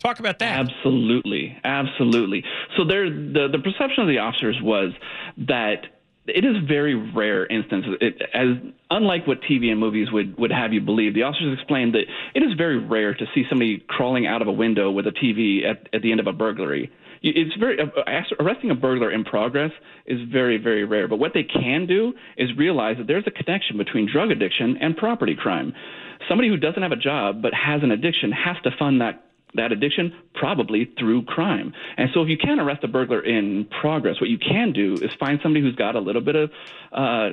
Talk 0.00 0.20
about 0.20 0.38
that. 0.40 0.58
Absolutely, 0.58 1.56
absolutely. 1.64 2.44
So 2.76 2.84
there, 2.84 3.08
the 3.08 3.48
the 3.50 3.58
perception 3.58 4.02
of 4.02 4.08
the 4.08 4.18
officers 4.18 4.58
was 4.62 4.92
that 5.38 5.86
it 6.26 6.44
is 6.44 6.56
very 6.66 6.94
rare 6.94 7.46
instances. 7.46 7.96
It, 8.00 8.22
as 8.32 8.48
unlike 8.90 9.26
what 9.26 9.42
TV 9.42 9.70
and 9.70 9.78
movies 9.78 10.08
would 10.10 10.38
would 10.38 10.52
have 10.52 10.72
you 10.72 10.80
believe, 10.80 11.14
the 11.14 11.22
officers 11.22 11.56
explained 11.58 11.94
that 11.94 12.04
it 12.34 12.42
is 12.42 12.54
very 12.56 12.78
rare 12.78 13.14
to 13.14 13.26
see 13.34 13.44
somebody 13.48 13.84
crawling 13.88 14.26
out 14.26 14.42
of 14.42 14.48
a 14.48 14.52
window 14.52 14.90
with 14.90 15.06
a 15.06 15.10
TV 15.10 15.68
at, 15.68 15.88
at 15.94 16.02
the 16.02 16.10
end 16.10 16.20
of 16.20 16.26
a 16.26 16.32
burglary. 16.32 16.90
It's 17.22 17.56
very 17.56 17.78
arresting 18.38 18.70
a 18.70 18.74
burglar 18.74 19.10
in 19.10 19.24
progress 19.24 19.70
is 20.06 20.20
very 20.30 20.58
very 20.58 20.84
rare. 20.84 21.08
But 21.08 21.18
what 21.18 21.32
they 21.32 21.44
can 21.44 21.86
do 21.86 22.12
is 22.36 22.50
realize 22.56 22.96
that 22.98 23.06
there's 23.06 23.24
a 23.26 23.30
connection 23.30 23.78
between 23.78 24.08
drug 24.10 24.30
addiction 24.30 24.76
and 24.80 24.96
property 24.96 25.34
crime. 25.34 25.72
Somebody 26.28 26.48
who 26.48 26.56
doesn't 26.56 26.82
have 26.82 26.92
a 26.92 26.96
job 26.96 27.42
but 27.42 27.52
has 27.54 27.82
an 27.82 27.90
addiction 27.90 28.32
has 28.32 28.56
to 28.64 28.70
fund 28.78 29.00
that 29.00 29.24
that 29.54 29.72
addiction? 29.72 30.12
Probably 30.34 30.92
through 30.98 31.24
crime. 31.24 31.72
And 31.96 32.10
so 32.14 32.22
if 32.22 32.28
you 32.28 32.36
can't 32.36 32.60
arrest 32.60 32.84
a 32.84 32.88
burglar 32.88 33.20
in 33.20 33.66
progress, 33.80 34.20
what 34.20 34.30
you 34.30 34.38
can 34.38 34.72
do 34.72 34.94
is 34.94 35.10
find 35.18 35.40
somebody 35.42 35.64
who's 35.64 35.76
got 35.76 35.96
a 35.96 36.00
little 36.00 36.22
bit 36.22 36.36
of 36.36 36.50
uh, 36.92 37.30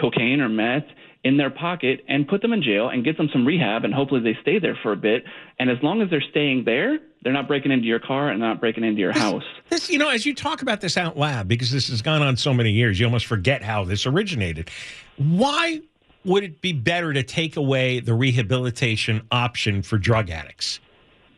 cocaine 0.00 0.40
or 0.40 0.48
meth 0.48 0.84
in 1.24 1.36
their 1.36 1.50
pocket 1.50 2.00
and 2.08 2.26
put 2.26 2.42
them 2.42 2.52
in 2.52 2.62
jail 2.62 2.88
and 2.88 3.04
get 3.04 3.16
them 3.16 3.28
some 3.32 3.46
rehab 3.46 3.84
and 3.84 3.94
hopefully 3.94 4.20
they 4.20 4.36
stay 4.42 4.58
there 4.58 4.76
for 4.82 4.92
a 4.92 4.96
bit. 4.96 5.24
And 5.58 5.70
as 5.70 5.78
long 5.82 6.02
as 6.02 6.10
they're 6.10 6.24
staying 6.30 6.64
there, 6.64 6.98
they're 7.22 7.32
not 7.32 7.46
breaking 7.46 7.70
into 7.70 7.86
your 7.86 8.00
car 8.00 8.28
and 8.28 8.40
not 8.40 8.60
breaking 8.60 8.82
into 8.82 9.00
your 9.00 9.12
this, 9.12 9.22
house. 9.22 9.44
This, 9.68 9.88
you 9.88 9.98
know, 9.98 10.08
as 10.08 10.26
you 10.26 10.34
talk 10.34 10.62
about 10.62 10.80
this 10.80 10.96
out 10.96 11.16
loud, 11.16 11.46
because 11.46 11.70
this 11.70 11.88
has 11.88 12.02
gone 12.02 12.22
on 12.22 12.36
so 12.36 12.52
many 12.52 12.72
years, 12.72 12.98
you 12.98 13.06
almost 13.06 13.26
forget 13.26 13.62
how 13.62 13.84
this 13.84 14.04
originated. 14.04 14.70
Why 15.16 15.80
would 16.24 16.42
it 16.42 16.60
be 16.60 16.72
better 16.72 17.12
to 17.12 17.22
take 17.22 17.56
away 17.56 18.00
the 18.00 18.14
rehabilitation 18.14 19.22
option 19.30 19.82
for 19.82 19.98
drug 19.98 20.30
addicts? 20.30 20.80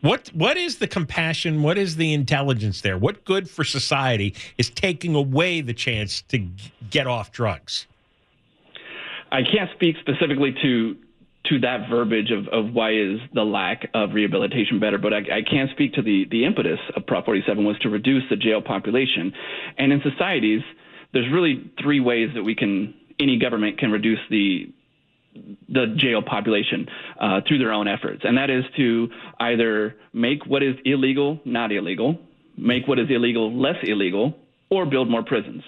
What 0.01 0.29
what 0.29 0.57
is 0.57 0.77
the 0.77 0.87
compassion? 0.87 1.63
What 1.63 1.77
is 1.77 1.95
the 1.95 2.13
intelligence 2.13 2.81
there? 2.81 2.97
What 2.97 3.25
good 3.25 3.49
for 3.49 3.63
society 3.63 4.35
is 4.57 4.69
taking 4.69 5.15
away 5.15 5.61
the 5.61 5.73
chance 5.73 6.21
to 6.29 6.47
get 6.89 7.07
off 7.07 7.31
drugs? 7.31 7.87
I 9.31 9.41
can't 9.41 9.69
speak 9.75 9.95
specifically 9.99 10.55
to 10.61 10.95
to 11.49 11.59
that 11.59 11.89
verbiage 11.89 12.31
of, 12.31 12.47
of 12.47 12.73
why 12.73 12.91
is 12.91 13.19
the 13.33 13.43
lack 13.43 13.89
of 13.93 14.13
rehabilitation 14.13 14.79
better, 14.79 14.97
but 14.97 15.13
I, 15.13 15.17
I 15.17 15.41
can 15.47 15.69
speak 15.71 15.93
to 15.93 16.01
the 16.01 16.25
the 16.29 16.45
impetus 16.45 16.79
of 16.95 17.05
Prop 17.05 17.25
47 17.25 17.63
was 17.65 17.77
to 17.79 17.89
reduce 17.89 18.23
the 18.29 18.35
jail 18.35 18.61
population, 18.61 19.33
and 19.77 19.91
in 19.91 20.01
societies, 20.01 20.61
there's 21.13 21.31
really 21.31 21.69
three 21.81 21.99
ways 21.99 22.29
that 22.35 22.43
we 22.43 22.55
can 22.55 22.93
any 23.19 23.37
government 23.37 23.77
can 23.77 23.91
reduce 23.91 24.19
the 24.29 24.71
the 25.69 25.95
jail 25.97 26.21
population 26.21 26.87
uh, 27.19 27.41
through 27.47 27.57
their 27.57 27.71
own 27.71 27.87
efforts, 27.87 28.21
and 28.23 28.37
that 28.37 28.49
is 28.49 28.63
to 28.77 29.09
either 29.39 29.95
make 30.13 30.45
what 30.45 30.63
is 30.63 30.75
illegal 30.85 31.39
not 31.45 31.71
illegal, 31.71 32.19
make 32.57 32.87
what 32.87 32.99
is 32.99 33.07
illegal 33.09 33.53
less 33.53 33.77
illegal, 33.83 34.37
or 34.69 34.85
build 34.85 35.09
more 35.09 35.23
prisons. 35.23 35.63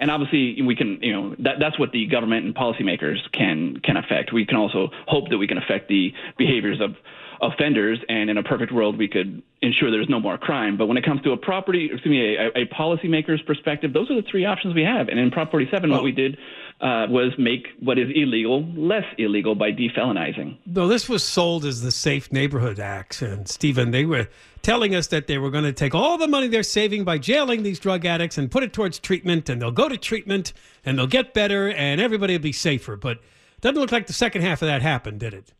And 0.00 0.10
obviously, 0.10 0.62
we 0.62 0.76
can, 0.76 1.00
you 1.02 1.12
know, 1.12 1.34
that, 1.40 1.56
that's 1.58 1.78
what 1.78 1.90
the 1.90 2.06
government 2.06 2.46
and 2.46 2.54
policymakers 2.54 3.18
can 3.32 3.78
can 3.80 3.96
affect. 3.96 4.32
We 4.32 4.46
can 4.46 4.56
also 4.56 4.90
hope 5.06 5.28
that 5.30 5.38
we 5.38 5.48
can 5.48 5.58
affect 5.58 5.88
the 5.88 6.12
behaviors 6.36 6.80
of 6.80 6.94
offenders, 7.40 7.98
and 8.08 8.30
in 8.30 8.38
a 8.38 8.42
perfect 8.42 8.72
world, 8.72 8.98
we 8.98 9.08
could 9.08 9.42
ensure 9.62 9.90
there's 9.90 10.08
no 10.08 10.20
more 10.20 10.38
crime. 10.38 10.76
But 10.76 10.86
when 10.86 10.96
it 10.96 11.04
comes 11.04 11.22
to 11.22 11.32
a 11.32 11.36
property, 11.36 11.90
excuse 11.92 12.10
me, 12.10 12.36
a, 12.36 12.48
a 12.62 12.66
policymaker's 12.66 13.42
perspective, 13.42 13.92
those 13.92 14.10
are 14.10 14.20
the 14.20 14.26
three 14.28 14.44
options 14.44 14.74
we 14.74 14.82
have. 14.82 15.08
And 15.08 15.18
in 15.18 15.30
Prop 15.30 15.50
47, 15.50 15.90
what 15.90 16.02
we 16.02 16.12
did 16.12 16.36
uh, 16.80 17.06
was 17.08 17.32
make 17.38 17.68
what 17.80 17.98
is 17.98 18.08
illegal 18.14 18.64
less 18.74 19.04
illegal 19.18 19.54
by 19.54 19.72
defelonizing. 19.72 20.58
Though 20.66 20.88
this 20.88 21.08
was 21.08 21.24
sold 21.24 21.64
as 21.64 21.82
the 21.82 21.90
Safe 21.90 22.32
Neighborhood 22.32 22.78
Act, 22.78 23.22
and 23.22 23.48
Stephen, 23.48 23.90
they 23.90 24.04
were 24.04 24.28
telling 24.62 24.94
us 24.94 25.08
that 25.08 25.26
they 25.26 25.38
were 25.38 25.50
going 25.50 25.64
to 25.64 25.72
take 25.72 25.94
all 25.94 26.18
the 26.18 26.28
money 26.28 26.46
they're 26.48 26.62
saving 26.62 27.04
by 27.04 27.18
jailing 27.18 27.62
these 27.62 27.78
drug 27.78 28.04
addicts 28.04 28.38
and 28.38 28.50
put 28.50 28.62
it 28.62 28.72
towards 28.72 28.98
treatment, 28.98 29.48
and 29.48 29.60
they'll 29.60 29.70
go 29.70 29.88
to 29.88 29.96
treatment 29.96 30.52
and 30.84 30.98
they'll 30.98 31.06
get 31.06 31.34
better, 31.34 31.68
and 31.70 32.00
everybody 32.00 32.34
will 32.34 32.42
be 32.42 32.52
safer. 32.52 32.96
But 32.96 33.20
doesn't 33.60 33.80
look 33.80 33.92
like 33.92 34.06
the 34.06 34.12
second 34.12 34.42
half 34.42 34.62
of 34.62 34.66
that 34.68 34.82
happened, 34.82 35.20
did 35.20 35.34
it? 35.34 35.52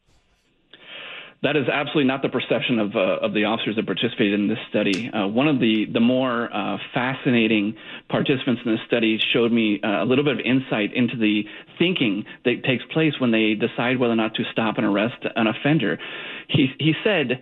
That 1.41 1.57
is 1.57 1.69
absolutely 1.69 2.05
not 2.05 2.23
the 2.23 2.29
perception 2.31 2.81
of, 2.81 2.97
uh, 2.97 3.25
of 3.25 3.33
the 3.33 3.45
officers 3.45 3.77
that 3.77 3.87
participated 3.87 4.41
in 4.41 4.49
this 4.49 4.59
study. 4.71 5.09
Uh, 5.09 5.29
one 5.29 5.47
of 5.47 5.61
the, 5.61 5.87
the 5.93 6.01
more 6.01 6.53
uh, 6.53 6.79
fascinating 6.93 7.77
participants 8.09 8.63
in 8.65 8.73
this 8.73 8.81
study 8.89 9.21
showed 9.33 9.53
me 9.53 9.81
uh, 9.83 10.03
a 10.03 10.07
little 10.07 10.25
bit 10.25 10.33
of 10.33 10.41
insight 10.41 10.93
into 10.95 11.17
the 11.17 11.45
thinking 11.79 12.25
that 12.45 12.65
takes 12.65 12.85
place 12.93 13.13
when 13.21 13.31
they 13.31 13.55
decide 13.55 14.01
whether 14.01 14.15
or 14.15 14.17
not 14.17 14.35
to 14.35 14.43
stop 14.51 14.79
and 14.79 14.87
arrest 14.87 15.25
an 15.37 15.47
offender. 15.47 15.99
He, 16.49 16.75
he 16.81 16.93
said, 17.05 17.41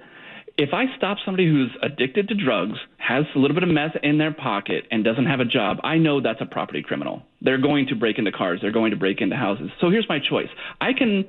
if 0.59 0.75
I 0.75 0.85
stop 0.97 1.17
somebody 1.25 1.47
who's 1.47 1.71
addicted 1.83 2.29
to 2.29 2.35
drugs, 2.35 2.79
has 2.99 3.25
a 3.35 3.39
little 3.39 3.55
bit 3.55 3.63
of 3.63 3.71
meth 3.71 3.97
in 4.03 4.19
their 4.19 4.33
pocket, 4.33 4.85
and 4.91 5.05
doesn't 5.05 5.27
have 5.27 5.41
a 5.41 5.45
job, 5.45 5.79
I 5.85 5.97
know 5.97 6.21
that's 6.21 6.41
a 6.41 6.47
property 6.47 6.83
criminal. 6.83 7.23
They're 7.41 7.61
going 7.61 7.87
to 7.89 7.95
break 7.95 8.19
into 8.19 8.33
cars, 8.33 8.61
they're 8.61 8.73
going 8.73 8.91
to 8.91 8.97
break 8.97 9.21
into 9.23 9.37
houses. 9.37 9.71
So 9.81 9.91
here's 9.91 10.09
my 10.09 10.19
choice. 10.19 10.49
I 10.81 10.93
can, 10.93 11.27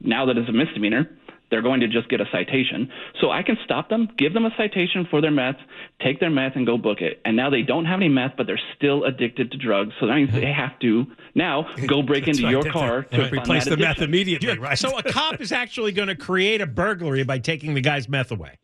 now 0.00 0.26
that 0.26 0.36
it's 0.36 0.48
a 0.48 0.52
misdemeanor, 0.52 1.10
they're 1.50 1.62
going 1.62 1.80
to 1.80 1.88
just 1.88 2.08
get 2.08 2.20
a 2.20 2.26
citation. 2.30 2.90
So 3.20 3.30
I 3.30 3.42
can 3.42 3.56
stop 3.64 3.88
them, 3.88 4.08
give 4.18 4.34
them 4.34 4.44
a 4.44 4.50
citation 4.56 5.06
for 5.10 5.20
their 5.20 5.30
meth, 5.30 5.56
take 6.02 6.20
their 6.20 6.30
meth, 6.30 6.52
and 6.56 6.66
go 6.66 6.76
book 6.76 7.00
it. 7.00 7.20
And 7.24 7.36
now 7.36 7.50
they 7.50 7.62
don't 7.62 7.84
have 7.86 8.00
any 8.00 8.08
meth, 8.08 8.32
but 8.36 8.46
they're 8.46 8.60
still 8.76 9.04
addicted 9.04 9.50
to 9.52 9.58
drugs. 9.58 9.92
So 10.00 10.06
that 10.06 10.14
means 10.14 10.32
they 10.32 10.52
have 10.52 10.78
to 10.80 11.06
now 11.34 11.66
go 11.86 12.02
break 12.06 12.28
into 12.28 12.44
right. 12.44 12.50
your 12.50 12.70
car 12.70 13.02
to, 13.02 13.28
to 13.28 13.30
replace 13.30 13.64
the 13.64 13.74
addiction. 13.74 13.88
meth 13.88 14.02
immediately. 14.02 14.58
Right. 14.58 14.78
So 14.78 14.96
a 14.98 15.02
cop 15.02 15.40
is 15.40 15.52
actually 15.52 15.92
going 15.92 16.08
to 16.08 16.16
create 16.16 16.60
a 16.60 16.66
burglary 16.66 17.22
by 17.24 17.38
taking 17.38 17.74
the 17.74 17.80
guy's 17.80 18.08
meth 18.08 18.30
away. 18.30 18.58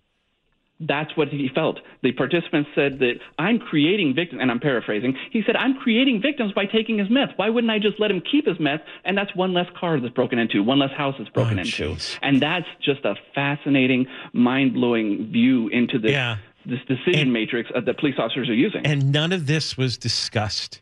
That's 0.81 1.17
what 1.17 1.29
he 1.29 1.49
felt. 1.55 1.79
The 2.03 2.11
participants 2.13 2.69
said 2.75 2.99
that 2.99 3.15
I'm 3.39 3.59
creating 3.61 4.15
victims, 4.15 4.41
and 4.43 4.51
I'm 4.51 4.59
paraphrasing. 4.59 5.17
He 5.31 5.43
said, 5.47 5.55
I'm 5.57 5.75
creating 5.75 6.21
victims 6.21 6.53
by 6.53 6.67
taking 6.67 6.99
his 6.99 7.09
meth. 7.09 7.31
Why 7.37 7.49
wouldn't 7.49 7.71
I 7.71 7.79
just 7.79 8.01
let 8.01 8.11
him 8.11 8.21
keep 8.21 8.47
his 8.47 8.59
meth? 8.59 8.81
And 9.05 9.17
that's 9.17 9.35
one 9.37 9.55
less 9.55 9.69
car 9.79 10.01
that's 10.01 10.13
broken 10.13 10.39
into, 10.39 10.63
one 10.65 10.81
less 10.81 10.91
house 10.91 11.15
that's 11.17 11.31
broken 11.31 11.59
Oh, 11.59 11.63
into. 11.63 11.91
jeez. 11.91 12.19
And 12.23 12.43
that's 12.43 12.67
just 12.83 13.05
a 13.05 13.15
fascinating, 13.35 14.07
mind 14.33 14.75
blowing 14.75 15.31
view 15.31 15.69
into 15.69 15.99
this, 15.99 16.11
Yeah. 16.11 16.39
this 16.67 16.81
decision 16.89 17.33
matrix 17.33 17.71
uh, 17.75 17.81
that 17.81 17.99
police 17.99 18.17
officers 18.19 18.49
are 18.49 18.55
using. 18.55 18.85
And 18.85 19.13
none 19.13 19.33
of 19.33 19.47
this 19.47 19.77
was 19.77 19.97
discussed 19.97 20.81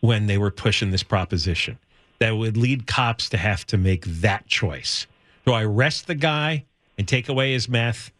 when 0.00 0.26
they 0.26 0.38
were 0.38 0.50
pushing 0.50 0.90
this 0.90 1.02
proposition 1.02 1.78
that 2.18 2.32
would 2.36 2.56
lead 2.56 2.86
cops 2.86 3.28
to 3.28 3.36
have 3.36 3.66
to 3.66 3.76
make 3.76 4.04
that 4.06 4.46
choice. 4.46 5.06
Do 5.44 5.52
I 5.52 5.64
arrest 5.64 6.06
the 6.06 6.14
guy 6.14 6.64
and 6.96 7.06
take 7.06 7.28
away 7.28 7.52
his 7.52 7.68
meth, 7.68 8.10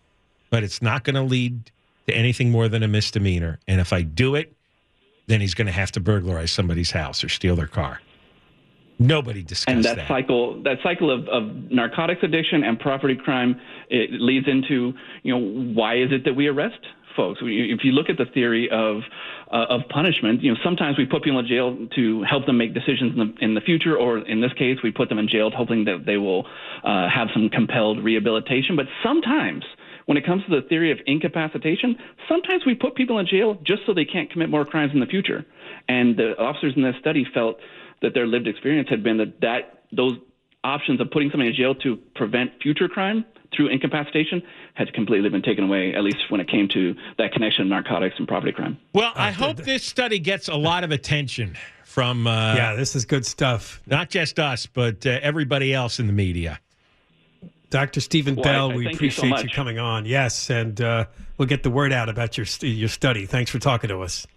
but 0.55 0.63
it's 0.63 0.81
not 0.81 1.03
going 1.03 1.17
to 1.17 1.23
lead 1.23 1.73
to 2.07 2.15
anything 2.15 2.49
more 2.53 2.69
than 2.69 2.85
a 2.85 2.87
misdemeanor? 2.87 3.59
And 3.67 3.81
if 3.81 3.93
I 3.93 4.03
do 4.03 4.37
it, 4.37 4.55
then 5.27 5.41
he's 5.41 5.53
going 5.53 5.67
to 5.67 5.73
have 5.73 5.91
to 5.91 6.01
burglarize 6.01 6.53
somebody's 6.53 6.93
house 6.93 7.25
or 7.25 7.29
steal 7.29 7.57
their 7.57 7.67
car. 7.67 8.01
Nobody 9.01 9.43
discussed 9.43 9.75
and 9.75 9.85
that, 9.85 9.97
that. 9.97 10.07
cycle 10.07 10.63
that 10.63 10.77
cycle 10.85 11.11
of, 11.11 11.27
of 11.27 11.73
narcotics 11.73 12.21
addiction 12.23 12.63
and 12.63 12.79
property 12.79 13.17
crime 13.17 13.61
it 13.91 14.11
leads 14.13 14.47
into 14.47 14.93
you 15.25 15.37
know 15.37 15.73
why 15.75 15.97
is 15.97 16.13
it 16.13 16.23
that 16.25 16.35
we 16.35 16.47
arrest 16.47 16.79
folks 17.17 17.43
We- 17.43 17.73
if 17.73 17.83
you 17.83 17.91
look 17.91 18.09
at 18.09 18.17
the 18.17 18.27
theory 18.27 18.71
of 18.71 19.03
uh, 19.51 19.67
of 19.69 19.81
punishment 19.89 20.45
you 20.45 20.53
know 20.53 20.59
sometimes 20.63 20.97
we 20.97 21.07
put 21.07 21.25
people 21.25 21.41
in 21.41 21.49
jail 21.49 21.77
to 21.97 22.23
help 22.23 22.47
them 22.47 22.57
make 22.57 22.73
decisions 22.73 23.15
in 23.15 23.19
the, 23.19 23.45
in 23.45 23.55
the 23.55 23.61
future 23.61 23.97
or 23.97 24.19
in 24.19 24.41
this 24.41 24.53
case 24.53 24.79
we 24.85 24.93
put 24.93 25.09
them 25.09 25.19
in 25.19 25.27
jail 25.27 25.51
hoping 25.51 25.87
that 25.87 26.05
they 26.07 26.17
will 26.17 26.47
uh, 26.85 27.11
have 27.11 27.27
some 27.35 27.51
compelled 27.51 27.99
rehabilitation 28.05 28.77
but 28.77 28.87
sometimes 29.03 29.65
when 30.07 30.17
it 30.17 30.27
comes 30.27 30.45
to 30.45 30.51
the 30.51 30.67
theory 30.69 30.91
of 30.93 30.99
incapacitation, 31.07 31.97
sometimes 32.29 32.65
we 32.67 32.75
put 32.75 32.95
people 32.95 33.19
in 33.19 33.27
jail 33.27 33.59
just 33.65 33.83
so 33.87 33.95
they 33.95 34.05
can't 34.05 34.31
commit 34.31 34.51
more 34.51 34.65
crimes 34.65 34.93
in 34.93 35.01
the 35.01 35.07
future. 35.07 35.45
And 35.89 36.17
the 36.17 36.39
officers 36.39 36.75
in 36.77 36.83
this 36.83 36.97
study 37.01 37.27
felt 37.33 37.59
that 38.03 38.15
their 38.15 38.27
lived 38.27 38.47
experience 38.47 38.89
had 38.89 39.03
been 39.03 39.19
that, 39.19 39.41
that 39.41 39.85
those 39.93 40.19
options 40.63 41.01
of 41.01 41.11
putting 41.11 41.31
somebody 41.31 41.51
in 41.51 41.57
jail 41.57 41.75
to 41.75 41.97
prevent 42.15 42.51
future 42.63 42.89
crime 42.89 43.25
through 43.55 43.69
incapacitation 43.69 44.43
had 44.75 44.93
completely 44.93 45.29
been 45.29 45.43
taken 45.43 45.65
away, 45.65 45.95
at 45.95 46.03
least 46.03 46.19
when 46.29 46.41
it 46.41 46.49
came 46.49 46.69
to 46.69 46.95
that 47.19 47.33
connection 47.33 47.63
of 47.63 47.69
narcotics 47.69 48.17
and 48.19 48.27
property 48.27 48.53
crime. 48.53 48.79
Well, 48.93 49.13
I 49.15 49.31
hope 49.31 49.59
this 49.59 49.85
study 49.85 50.19
gets 50.19 50.49
a 50.49 50.57
lot 50.57 50.85
of 50.85 50.91
attention 50.91 51.57
from 51.85 52.27
uh, 52.27 52.55
yeah, 52.57 52.75
this 52.75 52.97
is 52.97 53.05
good 53.05 53.25
stuff. 53.25 53.81
not 53.87 54.11
just 54.11 54.39
us, 54.41 54.67
but 54.67 55.07
uh, 55.07 55.19
everybody 55.23 55.73
else 55.73 56.01
in 56.01 56.07
the 56.09 56.13
media. 56.13 56.59
Dr. 57.75 58.01
Stephen 58.01 58.37
Well, 58.37 58.45
Bell, 58.45 58.71
I 58.71 58.77
we 58.77 58.85
thank 58.85 59.01
you 59.01 59.11
so 59.11 59.27
appreciate 59.27 59.51
you, 59.51 59.57
coming 59.57 59.81
on. 59.81 60.07
Yes, 60.07 60.49
and 60.49 60.81
uh, 60.81 61.07
we'll 61.39 61.49
get 61.49 61.65
the 61.65 61.71
word 61.71 61.93
out 61.93 62.09
about 62.09 62.39
your 62.39 62.47
your 62.61 62.89
study. 62.89 63.27
Thanks 63.27 63.51
for 63.51 63.59
talking 63.59 63.89
to 63.89 64.01
us. 64.01 64.29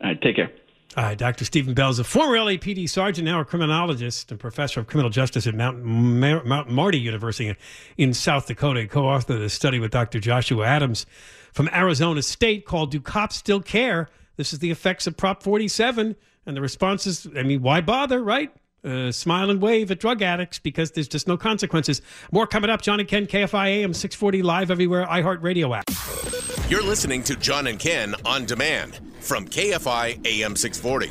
All 0.00 0.08
right, 0.08 0.22
take 0.22 0.36
care. 0.36 0.50
All 0.96 1.04
right, 1.04 1.18
Dr. 1.18 1.44
Stephen 1.44 1.74
Bell 1.74 1.90
is 1.90 1.98
a 1.98 2.04
former 2.04 2.38
LAPD 2.38 2.88
sergeant, 2.88 3.26
now 3.26 3.38
a 3.38 3.44
criminologist 3.44 4.30
and 4.30 4.40
professor 4.40 4.80
of 4.80 4.86
criminal 4.86 5.10
justice 5.10 5.46
at 5.46 5.54
Mount, 5.54 5.84
Mar- 5.84 6.42
Mount 6.44 6.70
Marty 6.70 6.98
University 6.98 7.48
in, 7.50 7.56
in 7.98 8.14
South 8.14 8.46
Dakota. 8.46 8.80
He 8.80 8.86
co-authored 8.86 9.44
a 9.44 9.50
study 9.50 9.78
with 9.78 9.90
Dr. 9.90 10.18
Joshua 10.18 10.64
Adams 10.64 11.04
from 11.52 11.68
Arizona 11.70 12.22
State 12.22 12.64
called 12.64 12.90
"Do 12.90 12.98
Cops 12.98 13.36
Still 13.36 13.60
Care?" 13.60 14.08
This 14.36 14.54
is 14.54 14.60
the 14.60 14.70
effects 14.70 15.06
of 15.06 15.18
Prop 15.18 15.42
47 15.42 16.16
and 16.46 16.56
the 16.56 16.62
responses. 16.62 17.28
I 17.36 17.42
mean, 17.42 17.60
why 17.60 17.82
bother, 17.82 18.24
right? 18.24 18.50
Uh, 18.84 19.12
smile 19.12 19.50
and 19.50 19.60
wave 19.60 19.90
at 19.90 20.00
drug 20.00 20.22
addicts 20.22 20.58
because 20.58 20.90
there's 20.92 21.08
just 21.08 21.28
no 21.28 21.36
consequences. 21.36 22.02
More 22.32 22.46
coming 22.46 22.70
up. 22.70 22.82
John 22.82 23.00
and 23.00 23.08
Ken, 23.08 23.26
KFI 23.26 23.68
AM 23.68 23.94
640 23.94 24.42
live 24.42 24.70
everywhere, 24.70 25.06
iHeartRadio 25.06 25.76
app. 25.76 26.70
You're 26.70 26.82
listening 26.82 27.22
to 27.24 27.36
John 27.36 27.66
and 27.66 27.78
Ken 27.78 28.14
on 28.24 28.46
demand 28.46 29.00
from 29.20 29.46
KFI 29.46 30.26
AM 30.26 30.56
640. 30.56 31.10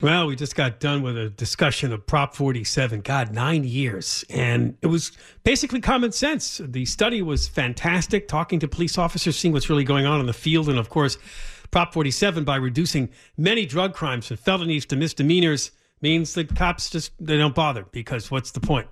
Well, 0.00 0.28
we 0.28 0.36
just 0.36 0.54
got 0.54 0.78
done 0.78 1.02
with 1.02 1.18
a 1.18 1.28
discussion 1.28 1.92
of 1.92 2.06
Prop 2.06 2.32
47. 2.32 3.00
God, 3.00 3.32
nine 3.32 3.64
years. 3.64 4.24
And 4.30 4.76
it 4.80 4.86
was 4.86 5.10
basically 5.42 5.80
common 5.80 6.12
sense. 6.12 6.60
The 6.64 6.84
study 6.84 7.20
was 7.20 7.48
fantastic, 7.48 8.28
talking 8.28 8.60
to 8.60 8.68
police 8.68 8.96
officers, 8.96 9.36
seeing 9.36 9.52
what's 9.52 9.68
really 9.68 9.82
going 9.82 10.06
on 10.06 10.20
in 10.20 10.26
the 10.26 10.32
field. 10.32 10.68
And 10.68 10.78
of 10.78 10.88
course, 10.88 11.18
Prop 11.72 11.92
47, 11.92 12.44
by 12.44 12.54
reducing 12.54 13.08
many 13.36 13.66
drug 13.66 13.92
crimes 13.92 14.28
from 14.28 14.36
felonies 14.36 14.86
to 14.86 14.96
misdemeanors, 14.96 15.72
means 16.00 16.34
the 16.34 16.44
cops 16.44 16.90
just 16.90 17.12
they 17.20 17.36
don't 17.36 17.54
bother 17.54 17.84
because 17.90 18.30
what's 18.30 18.50
the 18.50 18.60
point? 18.60 18.88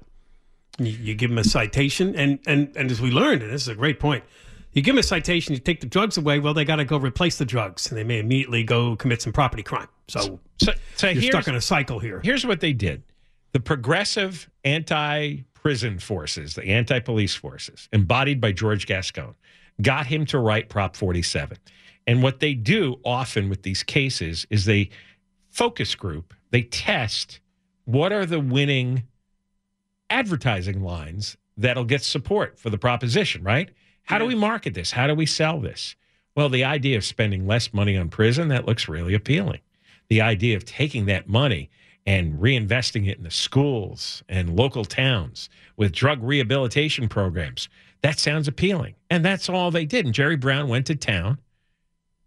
You, 0.78 0.92
you 0.92 1.14
give 1.14 1.30
them 1.30 1.38
a 1.38 1.44
citation, 1.44 2.14
and, 2.14 2.38
and, 2.46 2.76
and 2.76 2.90
as 2.90 3.00
we 3.00 3.10
learned, 3.10 3.42
and 3.42 3.50
this 3.50 3.62
is 3.62 3.68
a 3.68 3.75
great 3.75 3.98
point, 3.98 4.25
you 4.72 4.82
give 4.82 4.94
them 4.94 5.00
a 5.00 5.02
citation, 5.02 5.54
you 5.54 5.58
take 5.58 5.80
the 5.80 5.86
drugs 5.86 6.18
away, 6.18 6.38
well, 6.38 6.52
they 6.52 6.66
got 6.66 6.76
to 6.76 6.84
go 6.84 6.98
replace 6.98 7.38
the 7.38 7.46
drugs, 7.46 7.88
and 7.88 7.96
they 7.96 8.04
may 8.04 8.18
immediately 8.18 8.62
go 8.62 8.94
commit 8.96 9.22
some 9.22 9.32
property 9.32 9.62
crime. 9.62 9.88
So, 10.08 10.38
so, 10.60 10.72
so 10.96 11.08
you're 11.08 11.22
stuck 11.22 11.48
in 11.48 11.54
a 11.54 11.62
cycle 11.62 11.98
here. 11.98 12.20
Here's 12.22 12.44
what 12.44 12.60
they 12.60 12.75
did 12.75 13.02
the 13.52 13.60
progressive 13.60 14.50
anti 14.64 15.44
prison 15.54 15.98
forces, 15.98 16.54
the 16.54 16.64
anti 16.66 17.00
police 17.00 17.34
forces, 17.34 17.88
embodied 17.92 18.38
by 18.38 18.52
George 18.52 18.86
Gascon, 18.86 19.34
got 19.80 20.04
him 20.04 20.26
to 20.26 20.38
write 20.38 20.68
Prop 20.68 20.94
47. 20.94 21.56
And 22.06 22.22
what 22.22 22.40
they 22.40 22.54
do 22.54 23.00
often 23.04 23.48
with 23.48 23.62
these 23.62 23.82
cases 23.82 24.46
is 24.50 24.66
they 24.66 24.90
focus 25.48 25.94
group, 25.94 26.34
they 26.50 26.62
test 26.62 27.41
what 27.85 28.12
are 28.12 28.26
the 28.26 28.41
winning 28.41 29.05
advertising 30.11 30.83
lines 30.83 31.37
that'll 31.57 31.85
get 31.85 32.03
support 32.03 32.59
for 32.59 32.71
the 32.71 32.79
proposition, 32.79 33.43
right? 33.43 33.71
How 34.05 34.19
do 34.19 34.25
we 34.25 34.35
market 34.35 34.75
this? 34.75 34.93
How 34.93 35.07
do 35.07 35.15
we 35.15 35.26
sell 35.26 35.61
this? 35.61 35.97
Well, 36.37 36.49
the 36.49 36.65
idea 36.65 36.97
of 36.97 37.05
spending 37.05 37.47
less 37.47 37.73
money 37.73 37.97
on 37.97 38.09
prison, 38.09 38.49
that 38.49 38.67
looks 38.67 38.88
really 38.88 39.15
appealing. 39.15 39.61
The 40.09 40.21
idea 40.21 40.57
of 40.57 40.65
taking 40.65 41.07
that 41.07 41.29
money 41.29 41.71
and 42.07 42.35
reinvesting 42.35 43.09
it 43.09 43.19
in 43.19 43.25
the 43.25 43.31
schools 43.31 44.23
and 44.29 44.55
local 44.55 44.85
towns 44.85 45.49
with 45.76 45.93
drug 45.93 46.23
rehabilitation 46.23 47.09
programs, 47.09 47.69
that 48.03 48.19
sounds 48.19 48.47
appealing. 48.47 48.95
And 49.11 49.25
that's 49.25 49.49
all 49.49 49.71
they 49.71 49.87
did. 49.87 50.05
And 50.05 50.15
Jerry 50.15 50.37
Brown 50.37 50.69
went 50.69 50.87
to 50.87 50.95
town. 50.95 51.38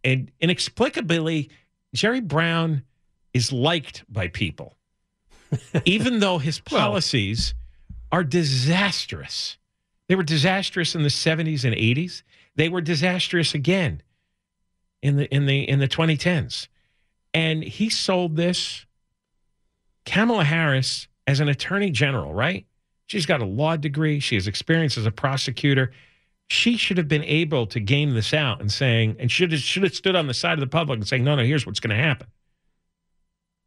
And 0.04 0.32
inexplicably, 0.42 1.50
Jerry 1.94 2.20
Brown 2.20 2.84
is 3.40 3.54
liked 3.54 4.04
by 4.10 4.28
people, 4.28 4.76
even 5.86 6.20
though 6.20 6.40
his 6.40 6.60
policies 6.60 7.54
are 8.12 8.24
disastrous. 8.24 9.58
They 10.10 10.16
were 10.16 10.24
disastrous 10.24 10.94
in 10.94 11.04
the 11.04 11.10
70s 11.10 11.64
and 11.64 11.74
80s. 11.74 12.24
They 12.56 12.68
were 12.68 12.82
disastrous 12.82 13.54
again 13.54 14.02
in 15.02 15.16
the 15.16 15.34
in 15.34 15.46
the 15.46 15.70
in 15.70 15.80
the 15.80 15.88
2010s. 15.88 16.68
And 17.34 17.64
he 17.64 17.90
sold 17.90 18.36
this 18.36 18.86
Kamala 20.06 20.44
Harris 20.44 21.08
as 21.26 21.40
an 21.40 21.48
attorney 21.48 21.92
general, 21.92 22.34
right? 22.34 22.66
She's 23.08 23.26
got 23.26 23.42
a 23.42 23.46
law 23.46 23.78
degree, 23.78 24.20
she 24.20 24.36
has 24.36 24.48
experience 24.48 24.98
as 24.98 25.06
a 25.06 25.12
prosecutor. 25.12 25.92
She 26.50 26.76
should 26.76 26.98
have 26.98 27.08
been 27.08 27.24
able 27.24 27.68
to 27.68 27.80
game 27.80 28.12
this 28.16 28.34
out 28.34 28.60
and 28.60 28.72
saying, 28.72 29.16
and 29.18 29.32
should 29.32 29.54
have 29.54 29.62
should 29.62 29.84
have 29.84 29.96
stood 29.96 30.18
on 30.18 30.28
the 30.28 30.34
side 30.34 30.54
of 30.54 30.60
the 30.60 30.68
public 30.68 30.98
and 30.98 31.08
saying, 31.08 31.24
no, 31.24 31.36
no, 31.36 31.44
here's 31.44 31.66
what's 31.66 31.80
going 31.80 31.96
to 31.96 32.04
happen. 32.04 32.28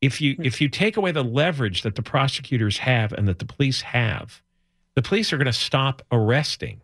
If 0.03 0.21
you 0.21 0.35
hmm. 0.35 0.45
if 0.45 0.61
you 0.61 0.69
take 0.69 0.99
away 0.99 1.13
the 1.13 1.25
leverage 1.25 1.83
that 1.83 1.95
the 1.95 2.03
prosecutors 2.03 2.79
have 2.79 3.13
and 3.13 3.27
that 3.29 3.39
the 3.39 3.47
police 3.47 3.81
have, 3.81 4.43
the 4.95 5.03
police 5.03 5.33
are 5.33 5.39
going 5.39 5.47
to 5.47 5.53
stop 5.53 6.03
arresting 6.13 6.83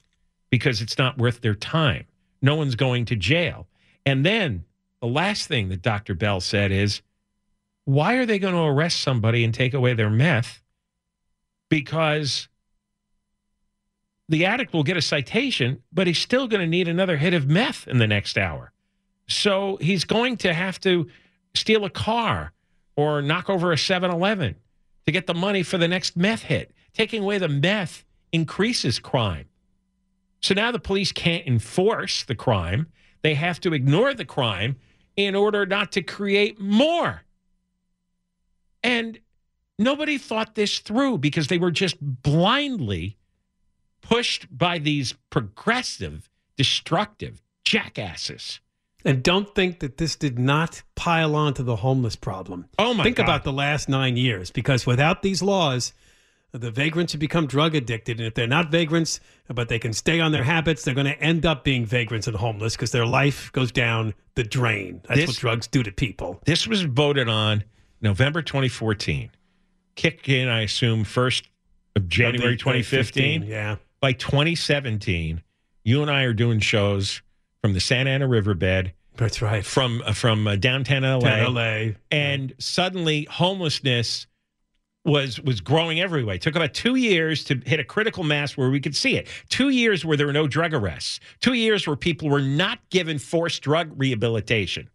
because 0.50 0.80
it's 0.80 0.96
not 0.96 1.18
worth 1.18 1.42
their 1.42 1.54
time. 1.54 2.06
No 2.40 2.54
one's 2.54 2.76
going 2.76 3.04
to 3.06 3.16
jail. 3.16 3.66
And 4.06 4.24
then 4.24 4.64
the 5.02 5.08
last 5.08 5.48
thing 5.48 5.68
that 5.68 5.82
Dr. 5.82 6.14
Bell 6.14 6.40
said 6.40 6.72
is, 6.72 7.02
why 7.84 8.14
are 8.14 8.24
they 8.24 8.38
going 8.38 8.54
to 8.54 8.60
arrest 8.60 9.00
somebody 9.00 9.44
and 9.44 9.52
take 9.52 9.74
away 9.74 9.92
their 9.94 10.10
meth? 10.10 10.62
Because 11.68 12.48
the 14.28 14.44
addict 14.44 14.72
will 14.72 14.84
get 14.84 14.96
a 14.96 15.02
citation, 15.02 15.82
but 15.92 16.06
he's 16.06 16.18
still 16.18 16.48
going 16.48 16.60
to 16.60 16.66
need 16.66 16.88
another 16.88 17.16
hit 17.16 17.34
of 17.34 17.46
meth 17.46 17.86
in 17.88 17.98
the 17.98 18.06
next 18.06 18.38
hour. 18.38 18.72
So 19.26 19.76
he's 19.80 20.04
going 20.04 20.36
to 20.38 20.54
have 20.54 20.80
to 20.80 21.08
steal 21.54 21.84
a 21.84 21.90
car 21.90 22.52
or 22.98 23.22
knock 23.22 23.48
over 23.48 23.70
a 23.70 23.78
7 23.78 24.10
Eleven 24.10 24.56
to 25.06 25.12
get 25.12 25.28
the 25.28 25.34
money 25.34 25.62
for 25.62 25.78
the 25.78 25.86
next 25.86 26.16
meth 26.16 26.42
hit. 26.42 26.72
Taking 26.92 27.22
away 27.22 27.38
the 27.38 27.46
meth 27.46 28.04
increases 28.32 28.98
crime. 28.98 29.46
So 30.40 30.52
now 30.52 30.72
the 30.72 30.80
police 30.80 31.12
can't 31.12 31.46
enforce 31.46 32.24
the 32.24 32.34
crime. 32.34 32.88
They 33.22 33.34
have 33.34 33.60
to 33.60 33.72
ignore 33.72 34.14
the 34.14 34.24
crime 34.24 34.78
in 35.14 35.36
order 35.36 35.64
not 35.64 35.92
to 35.92 36.02
create 36.02 36.58
more. 36.58 37.22
And 38.82 39.20
nobody 39.78 40.18
thought 40.18 40.56
this 40.56 40.80
through 40.80 41.18
because 41.18 41.46
they 41.46 41.58
were 41.58 41.70
just 41.70 41.98
blindly 42.00 43.16
pushed 44.02 44.48
by 44.50 44.80
these 44.80 45.14
progressive, 45.30 46.28
destructive 46.56 47.42
jackasses. 47.62 48.58
And 49.04 49.22
don't 49.22 49.54
think 49.54 49.78
that 49.80 49.96
this 49.96 50.16
did 50.16 50.38
not 50.38 50.82
pile 50.96 51.36
onto 51.36 51.62
the 51.62 51.76
homeless 51.76 52.16
problem. 52.16 52.66
Oh 52.78 52.94
my 52.94 53.04
Think 53.04 53.16
God. 53.16 53.24
about 53.24 53.44
the 53.44 53.52
last 53.52 53.88
nine 53.88 54.16
years, 54.16 54.50
because 54.50 54.86
without 54.86 55.22
these 55.22 55.40
laws, 55.40 55.92
the 56.52 56.70
vagrants 56.70 57.12
have 57.12 57.20
become 57.20 57.46
drug 57.46 57.74
addicted. 57.76 58.18
And 58.18 58.26
if 58.26 58.34
they're 58.34 58.46
not 58.48 58.70
vagrants, 58.72 59.20
but 59.48 59.68
they 59.68 59.78
can 59.78 59.92
stay 59.92 60.18
on 60.18 60.32
their 60.32 60.42
habits, 60.42 60.82
they're 60.82 60.94
going 60.94 61.06
to 61.06 61.18
end 61.20 61.46
up 61.46 61.62
being 61.62 61.86
vagrants 61.86 62.26
and 62.26 62.36
homeless 62.36 62.74
because 62.74 62.90
their 62.90 63.06
life 63.06 63.52
goes 63.52 63.70
down 63.70 64.14
the 64.34 64.42
drain. 64.42 65.00
That's 65.08 65.20
This- 65.20 65.28
what 65.28 65.36
drugs 65.36 65.66
do 65.68 65.82
to 65.84 65.92
people. 65.92 66.40
This 66.44 66.66
was 66.66 66.82
voted 66.82 67.28
on 67.28 67.64
November 68.00 68.42
2014. 68.42 69.30
Kick 69.94 70.28
in, 70.28 70.48
I 70.48 70.62
assume, 70.62 71.04
1st 71.04 71.44
of 71.96 72.08
January 72.08 72.56
2015. 72.56 73.42
Uh, 73.42 73.46
yeah. 73.46 73.76
By 74.00 74.12
2017, 74.12 75.42
you 75.84 76.02
and 76.02 76.10
I 76.10 76.22
are 76.22 76.32
doing 76.32 76.60
shows 76.60 77.20
from 77.62 77.72
the 77.72 77.80
Santa 77.80 78.10
Ana 78.10 78.28
riverbed. 78.28 78.92
That's 79.16 79.42
right. 79.42 79.64
From 79.64 80.02
uh, 80.06 80.12
from 80.12 80.46
uh, 80.46 80.56
downtown 80.56 81.02
LA. 81.02 81.18
Down 81.18 81.54
LA. 81.54 81.94
And 82.10 82.54
suddenly 82.58 83.26
homelessness 83.30 84.26
was 85.04 85.40
was 85.40 85.60
growing 85.60 86.00
everywhere. 86.00 86.36
It 86.36 86.42
took 86.42 86.54
about 86.54 86.74
two 86.74 86.94
years 86.94 87.42
to 87.44 87.60
hit 87.66 87.80
a 87.80 87.84
critical 87.84 88.22
mass 88.22 88.56
where 88.56 88.70
we 88.70 88.80
could 88.80 88.94
see 88.94 89.16
it. 89.16 89.26
Two 89.48 89.70
years 89.70 90.04
where 90.04 90.16
there 90.16 90.26
were 90.26 90.32
no 90.32 90.46
drug 90.46 90.72
arrests. 90.72 91.18
Two 91.40 91.54
years 91.54 91.86
where 91.86 91.96
people 91.96 92.28
were 92.28 92.42
not 92.42 92.78
given 92.90 93.18
forced 93.18 93.62
drug 93.62 93.92
rehabilitation. 93.96 94.88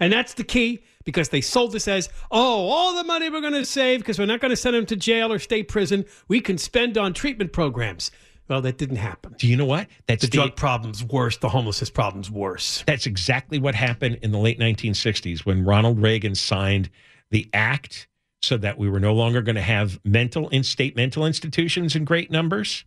And 0.00 0.12
that's 0.12 0.34
the 0.34 0.44
key 0.44 0.82
because 1.04 1.28
they 1.28 1.42
sold 1.42 1.72
this 1.72 1.86
as, 1.86 2.08
oh, 2.30 2.68
all 2.68 2.96
the 2.96 3.04
money 3.04 3.28
we're 3.28 3.42
going 3.42 3.52
to 3.52 3.66
save 3.66 4.00
because 4.00 4.18
we're 4.18 4.26
not 4.26 4.40
going 4.40 4.50
to 4.50 4.56
send 4.56 4.74
them 4.74 4.86
to 4.86 4.96
jail 4.96 5.30
or 5.30 5.38
state 5.38 5.68
prison, 5.68 6.06
we 6.26 6.40
can 6.40 6.56
spend 6.56 6.96
on 6.96 7.12
treatment 7.12 7.52
programs. 7.52 8.10
Well, 8.50 8.62
that 8.62 8.78
didn't 8.78 8.96
happen. 8.96 9.36
Do 9.38 9.46
you 9.46 9.56
know 9.56 9.64
what? 9.64 9.86
That's 10.08 10.22
the 10.22 10.28
drug 10.28 10.56
problem's 10.56 11.04
worse. 11.04 11.36
The 11.36 11.48
homelessness 11.48 11.88
problem's 11.88 12.32
worse. 12.32 12.82
That's 12.84 13.06
exactly 13.06 13.60
what 13.60 13.76
happened 13.76 14.18
in 14.22 14.32
the 14.32 14.38
late 14.38 14.58
1960s 14.58 15.46
when 15.46 15.64
Ronald 15.64 16.02
Reagan 16.02 16.34
signed 16.34 16.90
the 17.30 17.48
act 17.54 18.08
so 18.42 18.56
that 18.56 18.76
we 18.76 18.90
were 18.90 18.98
no 18.98 19.14
longer 19.14 19.40
going 19.40 19.54
to 19.54 19.62
have 19.62 20.00
mental 20.04 20.48
in 20.48 20.64
state 20.64 20.96
mental 20.96 21.26
institutions 21.26 21.94
in 21.94 22.04
great 22.04 22.32
numbers. 22.32 22.84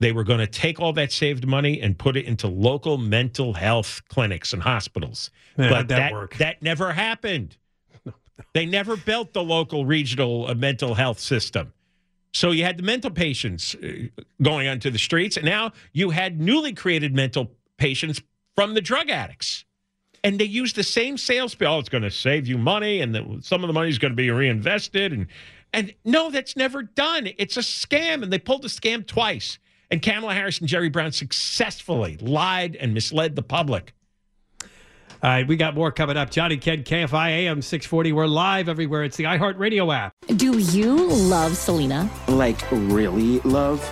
They 0.00 0.10
were 0.10 0.24
going 0.24 0.38
to 0.38 0.46
take 0.46 0.80
all 0.80 0.94
that 0.94 1.12
saved 1.12 1.46
money 1.46 1.82
and 1.82 1.98
put 1.98 2.16
it 2.16 2.24
into 2.24 2.48
local 2.48 2.96
mental 2.96 3.52
health 3.52 4.00
clinics 4.08 4.54
and 4.54 4.62
hospitals. 4.62 5.30
Yeah, 5.58 5.68
but 5.68 5.88
that 5.88 5.96
that, 5.96 6.12
work? 6.14 6.36
that 6.38 6.62
never 6.62 6.94
happened. 6.94 7.58
They 8.54 8.66
never 8.66 8.96
built 8.96 9.32
the 9.32 9.42
local 9.42 9.84
regional 9.84 10.46
uh, 10.46 10.54
mental 10.54 10.94
health 10.94 11.18
system. 11.18 11.72
So 12.32 12.50
you 12.50 12.64
had 12.64 12.78
the 12.78 12.82
mental 12.82 13.10
patients 13.10 13.74
uh, 13.74 14.08
going 14.42 14.68
onto 14.68 14.90
the 14.90 14.98
streets, 14.98 15.36
and 15.36 15.46
now 15.46 15.72
you 15.92 16.10
had 16.10 16.40
newly 16.40 16.72
created 16.72 17.14
mental 17.14 17.52
patients 17.78 18.20
from 18.54 18.74
the 18.74 18.80
drug 18.80 19.08
addicts. 19.10 19.64
And 20.24 20.38
they 20.38 20.44
use 20.44 20.72
the 20.72 20.82
same 20.82 21.16
sales 21.16 21.54
bill. 21.54 21.74
Oh, 21.74 21.78
it's 21.78 21.88
going 21.88 22.02
to 22.02 22.10
save 22.10 22.48
you 22.48 22.58
money, 22.58 23.00
and 23.00 23.14
the, 23.14 23.38
some 23.40 23.62
of 23.62 23.68
the 23.68 23.72
money 23.72 23.88
is 23.88 23.98
going 23.98 24.12
to 24.12 24.16
be 24.16 24.30
reinvested. 24.30 25.12
And 25.12 25.26
and 25.72 25.94
no, 26.04 26.30
that's 26.30 26.56
never 26.56 26.82
done. 26.82 27.28
It's 27.38 27.56
a 27.56 27.60
scam, 27.60 28.22
and 28.22 28.32
they 28.32 28.38
pulled 28.38 28.62
the 28.62 28.68
scam 28.68 29.06
twice. 29.06 29.58
And 29.90 30.02
Kamala 30.02 30.34
Harris 30.34 30.58
and 30.58 30.68
Jerry 30.68 30.88
Brown 30.88 31.12
successfully 31.12 32.16
lied 32.20 32.76
and 32.76 32.94
misled 32.94 33.36
the 33.36 33.42
public. 33.42 33.94
All 35.20 35.30
right, 35.30 35.48
we 35.48 35.56
got 35.56 35.74
more 35.74 35.90
coming 35.90 36.16
up. 36.16 36.30
Johnny 36.30 36.56
Ken, 36.56 36.84
KFI 36.84 37.30
AM 37.30 37.60
640. 37.60 38.12
We're 38.12 38.28
live 38.28 38.68
everywhere. 38.68 39.02
It's 39.02 39.16
the 39.16 39.24
iHeartRadio 39.24 39.92
app. 39.92 40.14
Do 40.36 40.58
you 40.58 41.08
love 41.08 41.56
Selena? 41.56 42.08
Like, 42.28 42.60
really 42.70 43.40
love? 43.40 43.84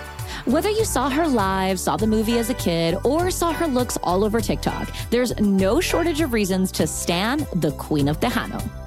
Whether 0.45 0.69
you 0.69 0.85
saw 0.85 1.09
her 1.09 1.27
live, 1.27 1.81
saw 1.81 1.97
the 1.97 2.07
movie 2.07 2.39
as 2.39 2.49
a 2.49 2.53
kid, 2.53 2.97
or 3.03 3.29
saw 3.29 3.51
her 3.51 3.67
looks 3.67 3.97
all 4.03 4.23
over 4.23 4.39
TikTok, 4.39 4.89
there's 5.09 5.37
no 5.37 5.81
shortage 5.81 6.21
of 6.21 6.31
reasons 6.31 6.71
to 6.71 6.87
stan 6.87 7.45
the 7.55 7.71
Queen 7.73 8.07
of 8.07 8.21
Tejano. 8.21 8.86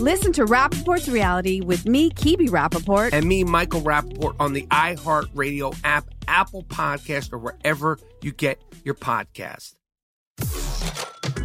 Listen 0.00 0.32
to 0.32 0.46
Rapaport's 0.46 1.10
reality 1.10 1.60
with 1.60 1.86
me, 1.86 2.08
Kibi 2.08 2.48
Rapaport. 2.48 3.12
and 3.12 3.26
me, 3.26 3.44
Michael 3.44 3.82
Rapaport, 3.82 4.34
on 4.40 4.54
the 4.54 4.66
iHeartRadio 4.70 5.78
app, 5.84 6.08
Apple 6.26 6.62
Podcast, 6.64 7.34
or 7.34 7.38
wherever 7.38 7.98
you 8.22 8.32
get 8.32 8.58
your 8.82 8.94
podcast. 8.94 9.74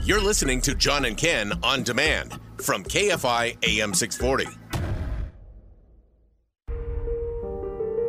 You're 0.05 0.21
listening 0.21 0.61
to 0.61 0.73
John 0.73 1.03
and 1.03 1.17
Ken 1.17 1.51
on 1.63 1.83
demand 1.83 2.39
from 2.61 2.85
KFI 2.85 3.57
AM 3.67 3.93
640. 3.93 4.45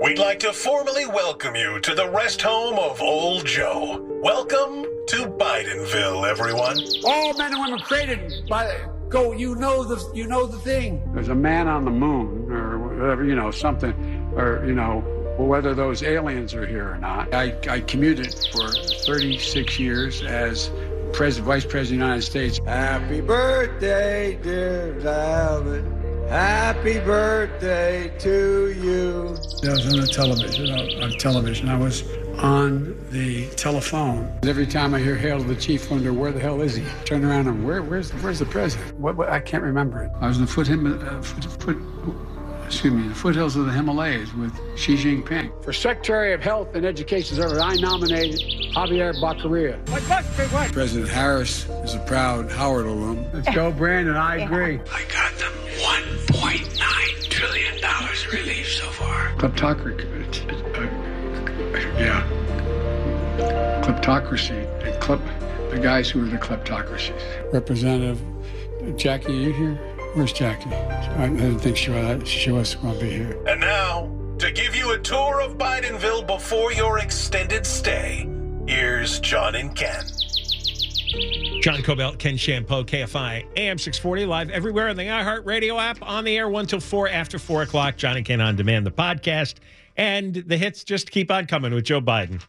We'd 0.01 0.21
like 0.21 0.39
to 0.41 0.53
formally 0.53 1.07
welcome 1.07 1.57
you 1.57 1.81
to 1.81 1.93
the 1.93 2.09
rest 2.11 2.41
home 2.41 2.79
of 2.79 3.03
Old 3.03 3.47
Joe. 3.47 4.01
Welcome 4.23 4.85
to 5.09 5.27
Bidenville, 5.27 6.29
everyone. 6.31 6.79
All 7.05 7.37
men 7.37 7.53
and 7.53 7.61
women 7.61 7.81
created 7.81 8.33
by 8.49 8.77
go. 9.09 9.33
You 9.33 9.55
know 9.55 9.85
the 9.85 10.11
you 10.15 10.27
know 10.27 10.47
the 10.47 10.59
thing. 10.59 11.03
There's 11.15 11.29
a 11.29 11.35
man 11.35 11.69
on 11.69 11.85
the 11.85 11.91
moon 11.91 12.51
or 12.51 12.79
whatever 12.79 13.25
you 13.25 13.35
know 13.35 13.51
something, 13.51 13.93
or 14.37 14.65
you 14.67 14.75
know 14.75 15.01
whether 15.39 15.75
those 15.75 16.03
aliens 16.03 16.55
are 16.55 16.67
here 16.67 16.93
or 16.93 16.99
not. 16.99 17.35
I, 17.35 17.55
I 17.69 17.81
commuted 17.81 18.35
for 18.53 18.71
36 18.71 19.79
years 19.79 20.23
as 20.23 20.71
President, 21.13 21.47
Vice 21.47 21.65
President 21.65 21.81
of 21.83 21.89
the 21.89 21.95
United 21.95 22.23
States. 22.23 22.59
Happy 22.65 23.21
birthday, 23.21 24.39
dear 24.43 24.97
Valen. 25.01 26.29
Happy 26.29 26.99
birthday 26.99 28.13
to 28.19 28.75
you. 28.83 29.29
I 29.65 29.73
was 29.73 29.87
on 29.87 30.01
the 30.01 30.09
television, 30.11 30.71
on, 30.71 31.03
on 31.03 31.11
television. 31.19 31.69
I 31.69 31.77
was 31.77 32.03
on 32.39 32.97
the 33.11 33.49
telephone. 33.51 34.39
Every 34.47 34.67
time 34.67 34.95
I 34.95 35.01
hear 35.01 35.17
hail 35.17 35.39
to 35.39 35.45
the 35.45 35.57
chief, 35.57 35.91
wonder 35.91 36.13
where 36.13 36.33
the 36.33 36.41
hell 36.41 36.61
is 36.61 36.77
he? 36.77 36.85
Turn 37.05 37.25
around 37.25 37.47
and 37.47 37.67
where, 37.67 37.83
where's, 37.83 38.11
where's 38.23 38.39
the 38.39 38.47
president? 38.47 38.99
What, 38.99 39.17
what, 39.17 39.29
I 39.29 39.41
can't 39.41 39.63
remember 39.63 40.03
it. 40.03 40.11
I 40.21 40.29
was 40.29 40.39
in 40.39 40.45
the 40.45 40.51
foot, 40.51 40.67
him, 40.67 40.87
uh, 40.87 41.23
foot, 41.23 41.63
foot, 41.63 41.77
excuse 42.67 42.93
me, 42.93 43.09
the 43.09 43.15
foothills 43.15 43.57
of 43.57 43.67
the 43.67 43.73
Himalayas 43.73 44.33
with 44.35 44.53
Xi 44.77 44.97
Jinping. 44.97 45.65
For 45.65 45.73
Secretary 45.73 46.33
of 46.33 46.41
Health 46.41 46.75
and 46.75 46.85
Education 46.85 47.37
Service, 47.37 47.61
I 47.61 47.77
nominated 47.77 48.41
Javier 48.75 49.19
Baccaria. 49.21 49.79
President 50.73 51.11
Harris 51.11 51.69
is 51.85 51.95
a 51.95 52.01
proud 52.01 52.51
Howard 52.51 52.87
alum. 52.87 53.25
Let's 53.33 53.55
go, 53.55 53.73
Brandon. 53.73 54.17
I 54.17 54.37
agree. 54.39 54.81
I 54.93 55.05
got 55.05 55.33
them 55.39 55.53
$1.9 55.79 57.29
trillion 57.31 57.75
relief 58.33 58.69
so 58.69 58.87
far. 58.87 59.33
Kleptocracy. 59.37 60.46
Yeah. 61.99 62.23
Kleptocracy. 63.83 64.67
And 64.85 65.01
klep, 65.03 65.21
the 65.71 65.79
guys 65.79 66.11
who 66.11 66.23
are 66.25 66.29
the 66.29 66.39
kleptocracies. 66.39 67.53
Representative 67.53 68.21
Jackie, 68.97 69.33
are 69.33 69.41
you 69.49 69.53
here? 69.53 69.75
Where's 70.15 70.33
Jackie? 70.33 70.71
I 70.71 71.29
didn't 71.29 71.59
think 71.59 71.77
she 71.77 71.91
was, 71.91 72.29
she 72.29 72.53
was 72.53 72.75
going 72.77 72.95
to 72.95 73.01
be 73.01 73.11
here. 73.11 73.43
And 73.47 73.61
now, 73.61 74.11
to 74.39 74.53
give 74.53 74.77
you 74.77 74.93
a 74.93 74.99
tour 74.99 75.41
of 75.41 75.59
Bidenville 75.59 76.27
before 76.27 76.73
your 76.73 76.99
extended 76.99 77.67
stay, 77.67 78.29
here's 78.67 79.19
John 79.21 79.57
and 79.57 79.75
Ken. 79.75 80.05
John 81.61 81.81
Kobylt, 81.83 82.19
Ken 82.19 82.35
Chiampou, 82.35 82.85
KFI, 82.85 83.47
AM 83.57 83.79
640, 83.79 84.27
live 84.27 84.51
everywhere 84.51 84.89
on 84.89 84.97
the 84.97 85.05
iHeartRadio 85.05 85.81
app, 85.81 85.99
on 86.01 86.25
the 86.25 86.37
air 86.37 86.49
1 86.49 86.67
till 86.67 86.81
4 86.81 87.09
after 87.09 87.39
4 87.39 87.63
o'clock. 87.63 87.97
John 87.97 88.17
and 88.17 88.25
Ken 88.25 88.41
on 88.41 88.57
demand, 88.57 88.87
the 88.87 88.91
podcast. 88.91 89.55
And 89.97 90.35
the 90.35 90.57
hits 90.57 90.85
just 90.85 91.11
keep 91.11 91.31
on 91.31 91.47
coming 91.47 91.73
with 91.73 91.85
Joe 91.85 92.01
Biden. 92.01 92.43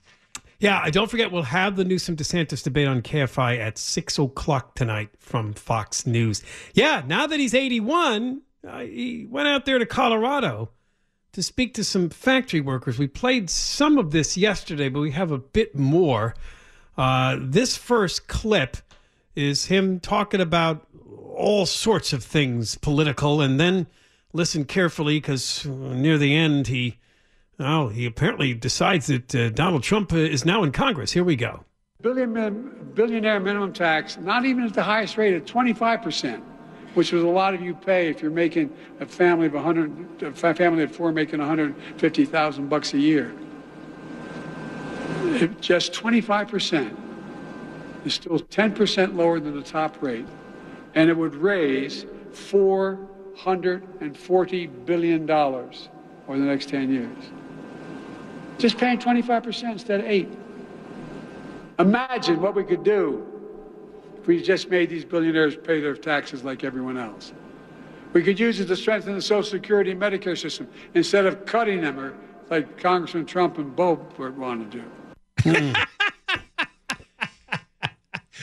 Yeah, 0.60 0.82
and 0.84 0.92
don't 0.92 1.10
forget, 1.10 1.32
we'll 1.32 1.44
have 1.44 1.76
the 1.76 1.86
Newsom 1.86 2.16
DeSantis 2.16 2.64
debate 2.64 2.88
on 2.88 3.02
KFI 3.02 3.60
at 3.60 3.78
6 3.78 4.18
o'clock 4.18 4.74
tonight 4.74 5.10
from 5.20 5.54
Fox 5.54 6.08
News. 6.08 6.44
Yeah, 6.74 7.04
now 7.06 7.28
that 7.28 7.40
he's 7.40 7.54
81, 7.54 8.42
uh, 8.68 8.80
he 8.80 9.28
went 9.30 9.48
out 9.48 9.66
there 9.66 9.78
to 9.78 9.86
Colorado 9.86 10.72
to 11.34 11.44
speak 11.44 11.76
to 11.76 11.84
some 11.84 12.10
factory 12.10 12.60
workers. 12.60 12.98
We 12.98 13.08
played 13.08 13.52
some 13.52 14.00
of 14.00 14.10
this 14.10 14.36
yesterday, 14.36 14.90
but 14.90 15.02
we 15.02 15.12
have 15.12 15.32
a 15.32 15.38
bit 15.38 15.76
more. 15.76 16.34
Uh, 16.98 17.38
this 17.40 17.78
first 17.78 18.28
clip 18.28 18.78
is 19.36 19.66
him 19.66 20.00
talking 20.00 20.42
about 20.42 20.88
all 21.36 21.68
sorts 21.68 22.14
of 22.14 22.24
things 22.24 22.74
political, 22.76 23.40
and 23.40 23.60
then 23.60 23.86
listen 24.34 24.66
carefully 24.66 25.18
because 25.18 25.64
near 25.68 26.18
the 26.18 26.36
end 26.36 26.68
he, 26.68 26.98
oh, 27.60 27.90
he 27.90 28.06
apparently 28.06 28.54
decides 28.54 29.08
that 29.08 29.36
uh, 29.36 29.50
Donald 29.50 29.84
Trump 29.84 30.14
uh, 30.14 30.18
is 30.18 30.46
now 30.46 30.64
in 30.64 30.72
Congress. 30.72 31.12
Here 31.12 31.24
we 31.24 31.36
go. 31.36 31.64
Billion 32.02 32.32
min, 32.32 32.92
billionaire 32.94 33.40
minimum 33.40 33.74
tax, 33.74 34.18
not 34.18 34.46
even 34.46 34.64
at 34.64 34.74
the 34.74 34.84
highest 34.84 35.18
rate 35.18 35.34
of 35.34 35.44
25%, 35.46 36.40
which 36.94 37.12
was 37.12 37.24
a 37.24 37.28
lot 37.28 37.56
of 37.56 37.62
you 37.62 37.74
pay 37.74 38.10
if 38.10 38.22
you're 38.22 38.30
making 38.30 38.72
a 39.00 39.06
family 39.06 39.48
of 39.48 39.54
100, 39.54 40.24
a 40.24 40.32
family 40.32 40.84
of 40.84 40.96
four 40.96 41.12
making 41.12 41.40
150,000 41.40 42.70
bucks 42.70 42.94
a 42.94 43.00
year. 43.00 43.34
If 45.24 45.60
just 45.60 45.92
25% 45.94 46.96
is 48.06 48.14
still 48.14 48.40
10% 48.40 49.16
lower 49.16 49.40
than 49.40 49.56
the 49.56 49.64
top 49.64 50.00
rate, 50.02 50.28
and 50.94 51.10
it 51.10 51.18
would 51.18 51.34
raise 51.36 52.06
440 52.32 54.68
billion 54.68 55.26
dollars 55.26 55.90
over 56.28 56.38
the 56.38 56.46
next 56.46 56.70
10 56.70 56.92
years. 56.92 57.32
Just 58.58 58.78
paying 58.78 58.98
25% 58.98 59.72
instead 59.72 60.00
of 60.00 60.06
8 60.06 60.30
Imagine 61.80 62.42
what 62.42 62.56
we 62.56 62.64
could 62.64 62.84
do 62.84 63.26
if 64.18 64.26
we 64.26 64.42
just 64.42 64.70
made 64.70 64.90
these 64.90 65.06
billionaires 65.06 65.56
pay 65.56 65.80
their 65.80 65.96
taxes 65.96 66.44
like 66.44 66.64
everyone 66.64 66.98
else. 66.98 67.34
We 68.14 68.24
could 68.24 68.40
use 68.40 68.60
it 68.60 68.66
to 68.66 68.76
strengthen 68.76 69.14
the 69.14 69.22
Social 69.22 69.44
Security 69.44 69.92
and 69.92 70.02
Medicare 70.02 70.40
system 70.40 70.68
instead 70.96 71.28
of 71.28 71.46
cutting 71.46 71.82
them 71.82 72.00
or 72.00 72.16
like 72.50 72.80
Congressman 72.80 73.26
Trump 73.26 73.60
and 73.60 73.76
Bo 73.76 74.08
want 74.18 74.72
to 74.72 74.84
do. 75.44 75.74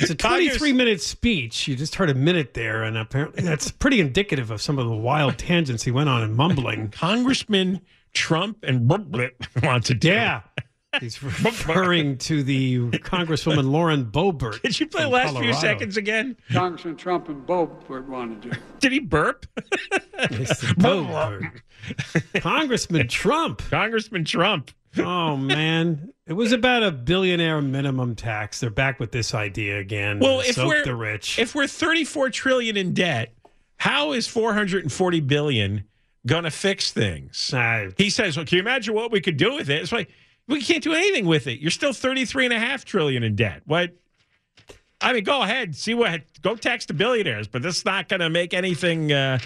It's 0.00 0.10
a 0.10 0.14
23 0.16 0.72
minute 0.72 1.00
speech. 1.00 1.68
You 1.68 1.76
just 1.76 1.94
heard 1.94 2.10
a 2.10 2.14
minute 2.14 2.54
there, 2.54 2.82
and 2.82 2.98
apparently 2.98 3.44
that's 3.44 3.70
pretty 3.70 4.00
indicative 4.00 4.50
of 4.50 4.60
some 4.60 4.76
of 4.76 4.86
the 4.86 4.94
wild 4.94 5.38
tangents 5.38 5.84
he 5.84 5.92
went 5.92 6.08
on 6.08 6.20
and 6.20 6.34
mumbling. 6.34 6.90
Congressman 6.90 7.80
Trump 8.14 8.58
and 8.62 8.88
want 8.88 9.84
to 9.86 9.94
do. 9.94 10.08
Yeah. 10.08 10.42
He's 11.00 11.22
referring 11.22 12.18
to 12.18 12.42
the 12.42 12.90
Congresswoman 12.90 13.70
Lauren 13.70 14.04
Boebert. 14.04 14.62
Did 14.62 14.78
you 14.78 14.86
play 14.86 15.02
the 15.02 15.06
from 15.06 15.12
last 15.12 15.36
few 15.38 15.52
seconds 15.52 15.96
again? 15.96 16.36
Congressman 16.52 16.96
Trump 16.96 17.28
and 17.28 17.44
Bo 17.44 17.64
want 17.88 18.42
to 18.42 18.50
do. 18.50 18.56
Did 18.78 18.92
he 18.92 19.00
burp? 19.00 19.46
It's 20.14 20.62
Boebert. 20.74 21.60
Congressman 22.40 23.08
Trump. 23.08 23.62
Congressman 23.70 24.24
Trump. 24.24 24.70
Oh 24.96 25.36
man, 25.36 26.12
it 26.26 26.34
was 26.34 26.52
about 26.52 26.84
a 26.84 26.92
billionaire 26.92 27.60
minimum 27.60 28.14
tax. 28.14 28.60
They're 28.60 28.70
back 28.70 29.00
with 29.00 29.10
this 29.10 29.34
idea 29.34 29.78
again. 29.78 30.20
Well, 30.20 30.40
if 30.40 30.54
Soak 30.54 30.68
we're 30.68 30.84
the 30.84 30.94
rich, 30.94 31.38
if 31.38 31.54
we're 31.54 31.66
34 31.66 32.30
trillion 32.30 32.76
in 32.76 32.94
debt, 32.94 33.34
how 33.76 34.12
is 34.12 34.28
440 34.28 35.20
billion 35.20 35.84
going 36.26 36.44
to 36.44 36.50
fix 36.50 36.90
things? 36.92 37.52
he 37.96 38.10
says, 38.10 38.36
"Well, 38.36 38.46
can 38.46 38.56
you 38.56 38.62
imagine 38.62 38.94
what 38.94 39.10
we 39.10 39.20
could 39.20 39.36
do 39.36 39.54
with 39.54 39.68
it?" 39.70 39.82
It's 39.82 39.92
like 39.92 40.08
we 40.48 40.60
can't 40.60 40.82
do 40.82 40.92
anything 40.92 41.26
with 41.26 41.46
it. 41.46 41.60
You're 41.60 41.70
still 41.70 41.92
33 41.92 42.46
and 42.46 42.54
a 42.54 42.58
half 42.58 42.84
trillion 42.84 43.22
in 43.22 43.34
debt. 43.36 43.62
What? 43.66 43.92
I 45.00 45.12
mean, 45.12 45.24
go 45.24 45.42
ahead, 45.42 45.74
see 45.76 45.92
what 45.94 46.22
go 46.42 46.54
tax 46.56 46.86
the 46.86 46.94
billionaires, 46.94 47.46
but 47.48 47.62
this 47.62 47.76
is 47.78 47.84
not 47.84 48.08
going 48.08 48.20
to 48.20 48.30
make 48.30 48.54
anything. 48.54 49.12
Uh, 49.12 49.38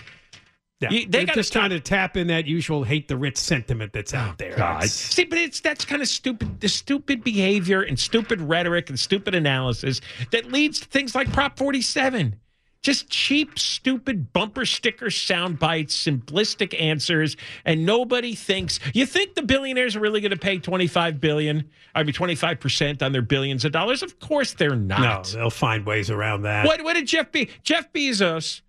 yeah, 0.80 0.90
you- 0.90 1.00
they 1.06 1.18
they're 1.18 1.26
got 1.26 1.34
just 1.34 1.52
trying 1.52 1.70
to 1.70 1.80
tap 1.80 2.16
in 2.16 2.28
that 2.28 2.46
usual 2.46 2.84
hate 2.84 3.08
the 3.08 3.16
rich 3.16 3.36
sentiment 3.36 3.92
that's 3.92 4.14
out 4.14 4.38
there. 4.38 4.54
God. 4.54 4.76
It's- 4.84 4.92
See, 4.92 5.24
but 5.24 5.38
it's 5.38 5.58
that's 5.60 5.84
kind 5.84 6.00
of 6.00 6.06
stupid. 6.06 6.60
The 6.60 6.68
stupid 6.68 7.24
behavior 7.24 7.82
and 7.82 7.98
stupid 7.98 8.40
rhetoric 8.40 8.88
and 8.88 8.96
stupid 9.00 9.34
analysis 9.34 10.00
that 10.30 10.52
leads 10.52 10.78
to 10.80 10.86
things 10.86 11.16
like 11.16 11.32
Prop 11.32 11.58
47. 11.58 12.38
Just 12.80 13.10
cheap, 13.10 13.58
stupid 13.58 14.32
bumper 14.32 14.64
sticker 14.64 15.10
sound 15.10 15.58
bites, 15.58 15.96
simplistic 15.96 16.80
answers, 16.80 17.36
and 17.64 17.84
nobody 17.84 18.34
thinks. 18.34 18.78
You 18.94 19.04
think 19.04 19.34
the 19.34 19.42
billionaires 19.42 19.96
are 19.96 20.00
really 20.00 20.20
going 20.20 20.30
to 20.30 20.36
pay 20.38 20.58
25 20.58 21.20
billion? 21.20 21.68
I 21.94 22.04
mean, 22.04 22.12
25 22.14 22.60
percent 22.60 23.02
on 23.02 23.10
their 23.12 23.22
billions 23.22 23.64
of 23.64 23.72
dollars? 23.72 24.02
Of 24.04 24.20
course 24.20 24.54
they're 24.54 24.76
not. 24.76 25.32
no, 25.34 25.38
they'll 25.40 25.50
find 25.50 25.84
ways 25.84 26.08
around 26.08 26.42
that. 26.42 26.66
What, 26.66 26.82
what 26.84 26.94
did 26.94 27.06
Jeff 27.08 27.32
Be? 27.32 27.48
Jeff 27.64 27.92
Bezos 27.92 28.60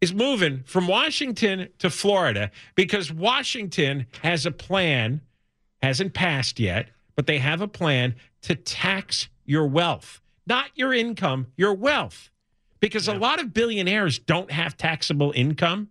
is 0.00 0.14
moving 0.14 0.62
from 0.64 0.86
Washington 0.86 1.68
to 1.78 1.90
Florida 1.90 2.50
because 2.76 3.12
Washington 3.12 4.06
has 4.22 4.46
a 4.46 4.50
plan, 4.52 5.20
hasn't 5.82 6.14
passed 6.14 6.60
yet, 6.60 6.90
but 7.16 7.26
they 7.26 7.38
have 7.38 7.60
a 7.60 7.68
plan 7.68 8.14
to 8.42 8.54
tax 8.54 9.28
your 9.44 9.66
wealth, 9.66 10.20
not 10.46 10.66
your 10.76 10.92
income, 10.94 11.48
your 11.56 11.74
wealth. 11.74 12.30
Because 12.80 13.08
a 13.08 13.14
lot 13.14 13.40
of 13.40 13.54
billionaires 13.54 14.18
don't 14.18 14.50
have 14.50 14.76
taxable 14.76 15.32
income. 15.34 15.88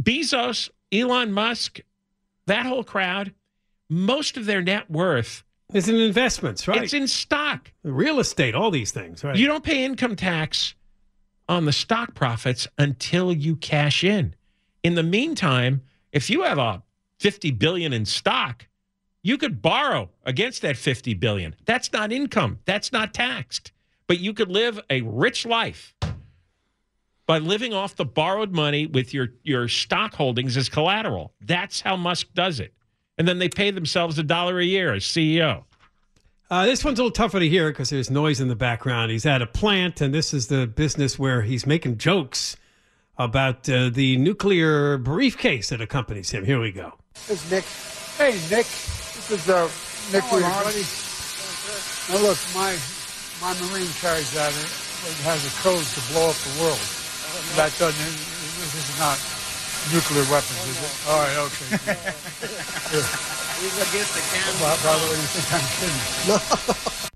Bezos, 0.00 0.70
Elon 0.92 1.32
Musk, 1.32 1.80
that 2.46 2.66
whole 2.66 2.84
crowd, 2.84 3.32
most 3.88 4.36
of 4.36 4.46
their 4.46 4.62
net 4.62 4.90
worth 4.90 5.44
is 5.72 5.88
in 5.88 5.96
investments, 5.96 6.66
right? 6.66 6.82
It's 6.82 6.94
in 6.94 7.06
stock. 7.06 7.72
Real 7.82 8.18
estate, 8.18 8.54
all 8.54 8.70
these 8.70 8.90
things, 8.90 9.22
right? 9.22 9.36
You 9.36 9.46
don't 9.46 9.64
pay 9.64 9.84
income 9.84 10.16
tax 10.16 10.74
on 11.48 11.64
the 11.64 11.72
stock 11.72 12.14
profits 12.14 12.66
until 12.78 13.32
you 13.32 13.56
cash 13.56 14.04
in. 14.04 14.34
In 14.82 14.94
the 14.94 15.02
meantime, 15.02 15.82
if 16.12 16.30
you 16.30 16.42
have 16.42 16.58
a 16.58 16.82
50 17.18 17.50
billion 17.52 17.92
in 17.92 18.04
stock, 18.04 18.66
you 19.22 19.36
could 19.36 19.60
borrow 19.60 20.10
against 20.24 20.62
that 20.62 20.76
50 20.76 21.14
billion. 21.14 21.54
That's 21.66 21.92
not 21.92 22.12
income. 22.12 22.60
That's 22.64 22.92
not 22.92 23.12
taxed. 23.12 23.72
But 24.10 24.18
you 24.18 24.34
could 24.34 24.50
live 24.50 24.80
a 24.90 25.02
rich 25.02 25.46
life 25.46 25.94
by 27.26 27.38
living 27.38 27.72
off 27.72 27.94
the 27.94 28.04
borrowed 28.04 28.50
money 28.50 28.86
with 28.86 29.14
your 29.14 29.28
your 29.44 29.68
stock 29.68 30.14
holdings 30.14 30.56
as 30.56 30.68
collateral. 30.68 31.32
That's 31.40 31.80
how 31.80 31.96
Musk 31.96 32.26
does 32.34 32.58
it. 32.58 32.74
And 33.18 33.28
then 33.28 33.38
they 33.38 33.48
pay 33.48 33.70
themselves 33.70 34.18
a 34.18 34.24
dollar 34.24 34.58
a 34.58 34.64
year 34.64 34.94
as 34.94 35.04
CEO. 35.04 35.62
Uh, 36.50 36.66
this 36.66 36.84
one's 36.84 36.98
a 36.98 37.04
little 37.04 37.14
tougher 37.14 37.38
to 37.38 37.48
hear 37.48 37.70
because 37.70 37.90
there's 37.90 38.10
noise 38.10 38.40
in 38.40 38.48
the 38.48 38.56
background. 38.56 39.12
He's 39.12 39.26
at 39.26 39.42
a 39.42 39.46
plant, 39.46 40.00
and 40.00 40.12
this 40.12 40.34
is 40.34 40.48
the 40.48 40.66
business 40.66 41.16
where 41.16 41.42
he's 41.42 41.64
making 41.64 41.98
jokes 41.98 42.56
about 43.16 43.70
uh, 43.70 43.90
the 43.90 44.16
nuclear 44.16 44.98
briefcase 44.98 45.68
that 45.68 45.80
accompanies 45.80 46.32
him. 46.32 46.44
Here 46.44 46.58
we 46.58 46.72
go. 46.72 46.94
This 47.28 47.44
is 47.44 47.48
Nick. 47.52 47.64
Hey, 48.18 48.32
Nick. 48.50 48.66
This 48.66 49.30
is 49.30 49.48
uh, 49.48 49.70
Nick 50.12 50.24
How 50.24 50.34
are 50.34 50.40
you, 50.40 50.46
Leon. 50.46 50.64
buddy? 50.64 50.84
Now, 52.10 52.28
look, 52.28 52.38
my 52.56 52.76
my 53.40 53.54
Marine 53.60 53.88
carries 54.00 54.30
that. 54.32 54.52
It 54.52 55.16
has 55.24 55.40
a 55.46 55.52
code 55.62 55.84
to 55.84 56.00
blow 56.12 56.28
up 56.28 56.36
the 56.36 56.60
world. 56.60 56.80
That 57.56 57.72
doesn't. 57.78 58.14
This 58.60 58.74
is 58.76 58.98
not 59.00 59.16
nuclear 59.92 60.24
weapons, 60.30 60.60
is 60.68 60.76
it? 60.76 60.92
All 61.08 61.20
right. 61.20 61.36
Okay. 61.48 61.76
He's 63.60 63.76
against 63.76 64.12
the 64.14 64.24
camera. 64.32 64.56
By, 64.60 64.76
by 64.84 64.96
the 64.98 65.06
way, 65.08 65.16
you 65.16 65.28
think 65.32 65.48
I'm 65.52 65.66
kidding? 65.80 67.10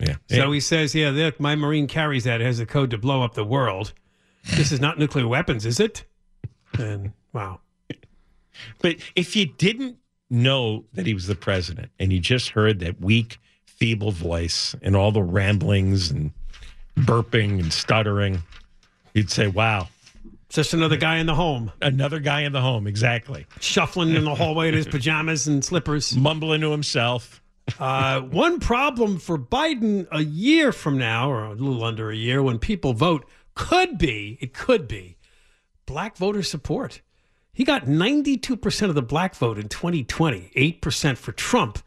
Yeah. 0.00 0.16
So 0.38 0.52
he 0.52 0.60
says, 0.60 0.94
"Yeah, 0.94 1.10
look, 1.10 1.38
my 1.40 1.56
Marine 1.56 1.86
carries 1.86 2.24
that. 2.24 2.40
It 2.40 2.44
has 2.44 2.60
a 2.60 2.66
code 2.66 2.90
to 2.90 2.98
blow 2.98 3.22
up 3.22 3.34
the 3.34 3.44
world. 3.44 3.92
This 4.56 4.72
is 4.72 4.80
not 4.80 4.98
nuclear 4.98 5.28
weapons, 5.28 5.66
is 5.66 5.80
it?" 5.80 6.04
And 6.78 7.12
wow. 7.32 7.60
But 8.80 8.96
if 9.16 9.36
you 9.36 9.46
didn't 9.46 9.96
know 10.30 10.84
that 10.94 11.06
he 11.06 11.14
was 11.14 11.26
the 11.26 11.34
president 11.34 11.90
and 11.98 12.12
you 12.12 12.20
just 12.20 12.50
heard 12.50 12.80
that 12.80 13.00
weak, 13.00 13.38
feeble 13.80 14.12
voice 14.12 14.76
and 14.82 14.94
all 14.94 15.10
the 15.10 15.22
ramblings 15.22 16.10
and 16.10 16.30
burping 16.96 17.58
and 17.58 17.72
stuttering, 17.72 18.42
you'd 19.14 19.30
say, 19.30 19.48
wow. 19.48 19.88
It's 20.46 20.56
Just 20.56 20.74
another 20.74 20.96
guy 20.96 21.16
in 21.16 21.26
the 21.26 21.34
home. 21.34 21.72
Another 21.80 22.20
guy 22.20 22.42
in 22.42 22.52
the 22.52 22.60
home, 22.60 22.86
exactly. 22.86 23.46
Shuffling 23.60 24.14
in 24.14 24.24
the 24.24 24.34
hallway 24.34 24.68
in 24.68 24.74
his 24.74 24.86
pajamas 24.86 25.46
and 25.46 25.64
slippers. 25.64 26.16
Mumbling 26.16 26.60
to 26.60 26.70
himself. 26.70 27.40
Uh, 27.78 28.20
one 28.20 28.58
problem 28.60 29.18
for 29.18 29.38
Biden 29.38 30.06
a 30.10 30.22
year 30.22 30.72
from 30.72 30.98
now, 30.98 31.30
or 31.30 31.44
a 31.44 31.54
little 31.54 31.84
under 31.84 32.10
a 32.10 32.16
year, 32.16 32.42
when 32.42 32.58
people 32.58 32.92
vote, 32.92 33.24
could 33.54 33.96
be, 33.96 34.38
it 34.40 34.52
could 34.52 34.88
be, 34.88 35.16
black 35.86 36.16
voter 36.16 36.42
support. 36.42 37.00
He 37.52 37.64
got 37.64 37.86
92% 37.86 38.88
of 38.88 38.94
the 38.94 39.02
black 39.02 39.36
vote 39.36 39.58
in 39.58 39.68
2020, 39.68 40.50
8% 40.56 41.16
for 41.16 41.32
Trump. 41.32 41.78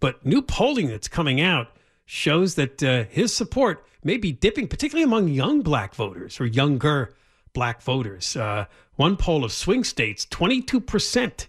But 0.00 0.24
new 0.24 0.42
polling 0.42 0.88
that's 0.88 1.08
coming 1.08 1.40
out 1.40 1.68
shows 2.06 2.54
that 2.54 2.82
uh, 2.82 3.04
his 3.10 3.34
support 3.34 3.84
may 4.04 4.16
be 4.16 4.32
dipping, 4.32 4.68
particularly 4.68 5.04
among 5.04 5.28
young 5.28 5.62
black 5.62 5.94
voters 5.94 6.40
or 6.40 6.46
younger 6.46 7.14
black 7.52 7.82
voters. 7.82 8.36
Uh, 8.36 8.66
one 8.94 9.16
poll 9.16 9.44
of 9.44 9.52
swing 9.52 9.84
states, 9.84 10.24
22% 10.26 11.46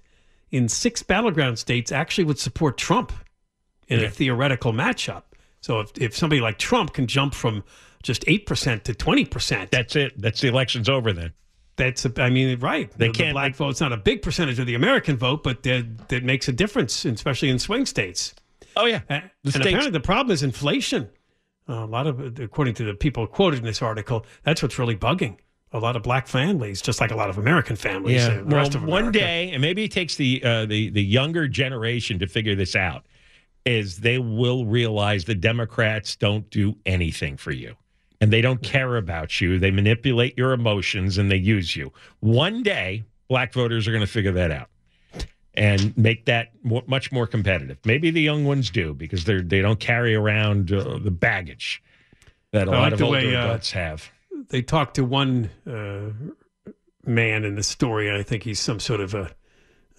in 0.52 0.68
six 0.68 1.04
battleground 1.04 1.60
states 1.60 1.92
actually 1.92 2.24
would 2.24 2.40
support 2.40 2.78
Trump 2.78 3.14
in 3.88 4.04
a 4.04 4.10
theoretical 4.10 4.74
matchup. 4.74 5.24
So 5.62 5.80
if, 5.80 5.92
if 5.98 6.16
somebody 6.16 6.42
like 6.42 6.58
Trump 6.58 6.94
can 6.94 7.08
jump 7.08 7.34
from 7.34 7.64
just 8.04 8.24
8% 8.26 8.84
to 8.84 8.94
20%. 8.94 9.70
That's 9.72 9.96
it. 9.96 10.20
That's 10.20 10.42
the 10.42 10.48
election's 10.48 10.88
over 10.90 11.12
then. 11.12 11.34
That's, 11.76 12.06
a, 12.06 12.14
I 12.18 12.30
mean, 12.30 12.60
right. 12.60 12.90
They 12.92 13.08
the, 13.08 13.12
the 13.12 13.18
can't- 13.18 13.34
black 13.34 13.56
vote's 13.56 13.82
not 13.82 13.94
a 13.94 13.98
big 13.98 14.22
percentage 14.22 14.60
of 14.60 14.68
the 14.68 14.76
American 14.76 15.18
vote, 15.18 15.44
but 15.44 15.64
that, 15.64 16.10
that 16.10 16.24
makes 16.24 16.48
a 16.48 16.52
difference, 16.52 17.06
especially 17.06 17.50
in 17.50 17.60
swing 17.60 17.86
states. 17.86 18.34
Oh, 18.76 18.86
yeah. 18.86 19.02
And, 19.10 19.30
The 19.44 19.52
states- 19.52 19.66
apparently 19.66 19.92
the 19.92 20.00
problem 20.00 20.34
is 20.34 20.44
inflation. 20.44 21.10
Uh, 21.68 21.84
a 21.84 21.86
lot 21.86 22.08
of, 22.08 22.40
according 22.40 22.74
to 22.76 22.84
the 22.84 22.94
people 22.94 23.28
quoted 23.28 23.60
in 23.60 23.66
this 23.66 23.82
article, 23.82 24.26
that's 24.44 24.62
what's 24.64 24.80
really 24.80 24.96
bugging 24.96 25.38
a 25.72 25.78
lot 25.80 25.96
of 25.96 26.02
black 26.02 26.28
families, 26.28 26.82
just 26.82 27.00
like 27.00 27.12
a 27.12 27.16
lot 27.16 27.30
of 27.30 27.38
American 27.38 27.76
families. 27.76 28.16
Yeah. 28.24 28.32
and 28.32 28.40
the 28.50 28.56
Well, 28.56 28.64
rest 28.64 28.76
of 28.76 28.84
one 28.84 29.12
day, 29.12 29.52
and 29.52 29.62
maybe 29.62 29.84
it 29.84 29.92
takes 29.92 30.16
the 30.16 30.42
uh, 30.44 30.66
the 30.66 30.90
the 30.90 31.04
younger 31.04 31.48
generation 31.48 32.18
to 32.20 32.28
figure 32.28 32.56
this 32.56 32.76
out, 32.76 33.06
is 33.66 33.98
they 33.98 34.18
will 34.18 34.66
realize 34.66 35.26
the 35.26 35.36
Democrats 35.36 36.16
don't 36.16 36.50
do 36.50 36.76
anything 36.88 37.38
for 37.38 37.52
you, 37.52 37.76
and 38.20 38.34
they 38.34 38.42
don't 38.42 38.64
care 38.64 38.98
about 38.98 39.40
you. 39.40 39.60
They 39.60 39.70
manipulate 39.70 40.36
your 40.40 40.54
emotions 40.54 41.20
and 41.20 41.30
they 41.30 41.38
use 41.38 41.76
you. 41.76 41.94
One 42.22 42.64
day, 42.64 43.04
black 43.28 43.54
voters 43.54 43.88
are 43.88 43.92
going 43.92 44.02
to 44.02 44.12
figure 44.12 44.32
that 44.32 44.50
out 44.50 44.70
and 45.56 45.98
make 45.98 46.26
that 46.26 46.52
much 46.64 47.12
more 47.12 47.28
competitive. 47.28 47.78
Maybe 47.86 48.12
the 48.12 48.22
young 48.22 48.46
ones 48.46 48.70
do 48.70 48.94
because 48.94 49.26
they 49.26 49.42
they 49.42 49.62
don't 49.62 49.80
carry 49.80 50.16
around 50.16 50.72
uh, 50.72 51.00
the 51.00 51.12
baggage 51.12 51.84
that 52.52 52.68
a 52.68 52.72
I 52.72 52.74
lot 52.76 52.84
like 52.84 52.94
of 52.94 53.02
older 53.04 53.18
way, 53.18 53.36
uh, 53.36 53.46
adults 53.46 53.72
have. 53.72 54.10
they 54.50 54.62
talked 54.62 54.96
to 54.96 55.04
one 55.04 55.50
uh, 55.68 56.12
man 57.06 57.44
in 57.44 57.56
the 57.56 57.64
story, 57.64 58.08
and 58.08 58.18
I 58.18 58.24
think 58.24 58.44
he's 58.44 58.60
some 58.60 58.80
sort 58.80 59.02
of 59.02 59.14
a 59.14 59.32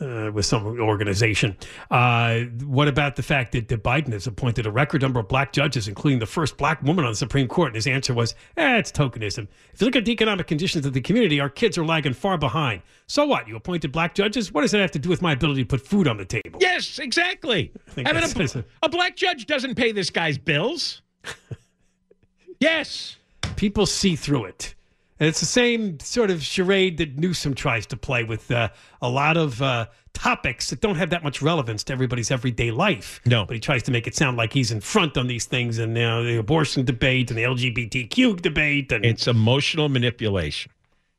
uh, 0.00 0.30
with 0.32 0.46
some 0.46 0.66
organization. 0.80 1.56
Uh, 1.90 2.40
what 2.64 2.88
about 2.88 3.16
the 3.16 3.22
fact 3.22 3.52
that 3.52 3.68
Biden 3.68 4.12
has 4.12 4.26
appointed 4.26 4.66
a 4.66 4.70
record 4.70 5.02
number 5.02 5.20
of 5.20 5.28
black 5.28 5.52
judges, 5.52 5.88
including 5.88 6.18
the 6.18 6.26
first 6.26 6.56
black 6.56 6.82
woman 6.82 7.04
on 7.04 7.12
the 7.12 7.16
Supreme 7.16 7.48
Court? 7.48 7.68
And 7.68 7.76
his 7.76 7.86
answer 7.86 8.14
was, 8.14 8.34
eh, 8.56 8.78
it's 8.78 8.90
tokenism. 8.92 9.48
If 9.72 9.80
you 9.80 9.86
look 9.86 9.96
at 9.96 10.04
the 10.04 10.12
economic 10.12 10.46
conditions 10.46 10.86
of 10.86 10.92
the 10.92 11.00
community, 11.00 11.40
our 11.40 11.50
kids 11.50 11.76
are 11.78 11.84
lagging 11.84 12.12
far 12.14 12.38
behind. 12.38 12.82
So 13.06 13.26
what? 13.26 13.48
You 13.48 13.56
appointed 13.56 13.92
black 13.92 14.14
judges? 14.14 14.52
What 14.52 14.62
does 14.62 14.70
that 14.70 14.80
have 14.80 14.92
to 14.92 14.98
do 14.98 15.08
with 15.08 15.22
my 15.22 15.32
ability 15.32 15.62
to 15.62 15.68
put 15.68 15.80
food 15.86 16.08
on 16.08 16.16
the 16.16 16.24
table? 16.24 16.58
Yes, 16.60 16.98
exactly. 16.98 17.72
Having 17.96 18.04
that's- 18.14 18.56
a, 18.56 18.64
a 18.82 18.88
black 18.88 19.16
judge 19.16 19.46
doesn't 19.46 19.74
pay 19.74 19.92
this 19.92 20.10
guy's 20.10 20.38
bills. 20.38 21.02
yes. 22.60 23.16
People 23.56 23.86
see 23.86 24.16
through 24.16 24.46
it. 24.46 24.74
And 25.20 25.28
it's 25.28 25.40
the 25.40 25.46
same 25.46 26.00
sort 26.00 26.30
of 26.30 26.42
charade 26.42 26.96
that 26.96 27.18
Newsom 27.18 27.54
tries 27.54 27.84
to 27.88 27.96
play 27.96 28.24
with 28.24 28.50
uh, 28.50 28.70
a 29.02 29.08
lot 29.10 29.36
of 29.36 29.60
uh, 29.60 29.86
topics 30.14 30.70
that 30.70 30.80
don't 30.80 30.96
have 30.96 31.10
that 31.10 31.22
much 31.22 31.42
relevance 31.42 31.84
to 31.84 31.92
everybody's 31.92 32.30
everyday 32.30 32.70
life. 32.70 33.20
No. 33.26 33.44
But 33.44 33.54
he 33.54 33.60
tries 33.60 33.82
to 33.82 33.90
make 33.90 34.06
it 34.06 34.16
sound 34.16 34.38
like 34.38 34.54
he's 34.54 34.70
in 34.70 34.80
front 34.80 35.18
on 35.18 35.26
these 35.26 35.44
things 35.44 35.78
and 35.78 35.94
you 35.94 36.02
know, 36.02 36.24
the 36.24 36.38
abortion 36.38 36.86
debate 36.86 37.30
and 37.30 37.38
the 37.38 37.42
LGBTQ 37.42 38.40
debate. 38.40 38.90
And 38.92 39.04
It's 39.04 39.28
emotional 39.28 39.90
manipulation. 39.90 40.72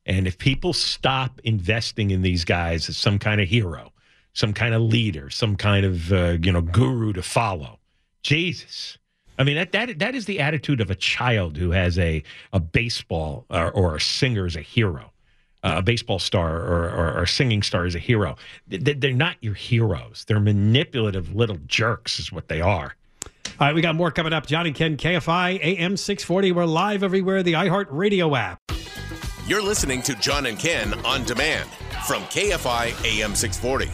And 0.08 0.26
if 0.26 0.40
people 0.40 0.74
stop 0.74 1.40
investing 1.44 2.10
in 2.10 2.24
these 2.24 2.44
guys 2.44 2.90
as 2.90 2.98
some 2.98 3.20
kind 3.20 3.40
of 3.40 3.48
hero, 3.48 3.94
some 4.34 4.52
kind 4.52 4.74
of 4.74 4.82
leader, 4.82 5.30
some 5.30 5.56
kind 5.56 5.86
of 5.86 6.12
uh, 6.12 6.38
you 6.42 6.52
know 6.52 6.62
guru 6.62 7.14
to 7.14 7.22
follow, 7.22 7.78
Jesus. 8.24 8.98
I 9.40 9.44
mean 9.44 9.56
that 9.56 9.72
that 9.72 10.00
that 10.00 10.16
is 10.16 10.26
the 10.26 10.40
attitude 10.40 10.82
of 10.82 10.92
a 10.92 10.96
child 10.96 11.58
who 11.58 11.72
has 11.72 11.98
a 11.98 12.24
a 12.54 12.60
baseball 12.60 13.46
or, 13.50 13.72
or 13.72 13.96
a 13.96 14.02
singer 14.02 14.46
as 14.46 14.56
a 14.56 14.62
hero, 14.62 15.12
uh, 15.64 15.76
a 15.78 15.82
baseball 15.82 16.20
star 16.20 16.58
or, 16.58 16.90
or, 16.90 17.14
or 17.18 17.24
a 17.24 17.28
singing 17.28 17.64
star 17.64 17.86
as 17.86 17.96
a 17.96 18.00
hero. 18.00 18.36
They- 18.68 18.94
They're 18.94 19.14
not 19.14 19.38
your 19.42 19.54
heroes. 19.56 20.26
They're 20.28 20.40
manipulative 20.40 21.34
little 21.36 21.58
jerks, 21.68 22.20
is 22.20 22.32
what 22.32 22.48
they 22.50 22.62
are. 22.62 22.96
All 23.60 23.68
right, 23.68 23.76
we 23.76 23.82
got 23.82 23.96
more 23.96 24.12
coming 24.12 24.34
up. 24.34 24.46
John 24.48 24.66
and 24.66 24.76
Ken, 24.76 24.98
KFI, 24.98 25.60
AM 25.62 25.98
640. 25.98 26.52
We're 26.52 26.66
live 26.66 27.04
everywhere, 27.04 27.44
the 27.44 27.54
iHeart 27.54 27.88
Radio 27.90 28.36
app. 28.36 28.60
You're 29.48 29.62
listening 29.64 30.02
to 30.04 30.16
John 30.16 30.46
and 30.46 30.58
Ken 30.58 30.94
on 31.06 31.24
demand 31.26 31.70
from 32.08 32.24
KFI 32.24 33.22
AM 33.22 33.36
640. 33.36 33.92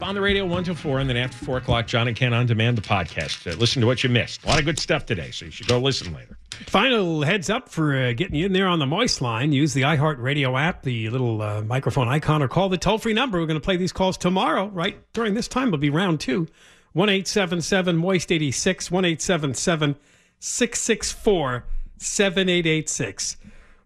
On 0.00 0.16
the 0.16 0.20
radio, 0.20 0.44
1 0.44 0.64
to 0.64 0.74
4, 0.74 0.98
and 0.98 1.08
then 1.08 1.16
after 1.16 1.36
4 1.44 1.58
o'clock, 1.58 1.86
John 1.86 2.08
and 2.08 2.16
Ken 2.16 2.34
on 2.34 2.46
demand, 2.46 2.76
the 2.76 2.82
podcast. 2.82 3.48
Uh, 3.48 3.56
listen 3.56 3.80
to 3.80 3.86
what 3.86 4.02
you 4.02 4.10
missed. 4.10 4.42
A 4.42 4.48
lot 4.48 4.58
of 4.58 4.64
good 4.64 4.80
stuff 4.80 5.06
today, 5.06 5.30
so 5.30 5.44
you 5.44 5.52
should 5.52 5.68
go 5.68 5.78
listen 5.78 6.12
later. 6.12 6.36
Final 6.66 7.22
heads 7.22 7.48
up 7.48 7.68
for 7.68 7.96
uh, 7.96 8.12
getting 8.12 8.34
you 8.34 8.46
in 8.46 8.52
there 8.52 8.66
on 8.66 8.80
the 8.80 8.86
Moist 8.86 9.22
line. 9.22 9.52
Use 9.52 9.72
the 9.72 9.82
iHeartRadio 9.82 10.60
app, 10.60 10.82
the 10.82 11.08
little 11.10 11.40
uh, 11.40 11.62
microphone 11.62 12.08
icon, 12.08 12.42
or 12.42 12.48
call 12.48 12.68
the 12.68 12.76
toll 12.76 12.98
free 12.98 13.12
number. 13.12 13.38
We're 13.38 13.46
going 13.46 13.60
to 13.60 13.64
play 13.64 13.76
these 13.76 13.92
calls 13.92 14.16
tomorrow, 14.16 14.66
right 14.66 14.98
during 15.12 15.34
this 15.34 15.46
time. 15.46 15.68
It'll 15.68 15.78
be 15.78 15.90
round 15.90 16.18
two. 16.18 16.48
1 16.94 17.08
877 17.08 17.96
Moist 17.96 18.32
86, 18.32 18.90
1 18.90 19.04
877 19.04 19.94
664 20.40 21.64
7886. 21.98 23.36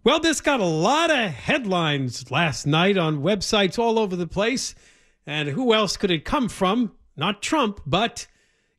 Well, 0.04 0.20
this 0.20 0.40
got 0.40 0.60
a 0.60 0.64
lot 0.64 1.10
of 1.10 1.32
headlines 1.32 2.30
last 2.30 2.66
night 2.66 2.96
on 2.96 3.20
websites 3.20 3.78
all 3.78 3.98
over 3.98 4.16
the 4.16 4.26
place. 4.26 4.74
And 5.28 5.50
who 5.50 5.74
else 5.74 5.98
could 5.98 6.10
it 6.10 6.24
come 6.24 6.48
from? 6.48 6.92
Not 7.14 7.42
Trump, 7.42 7.82
but 7.84 8.26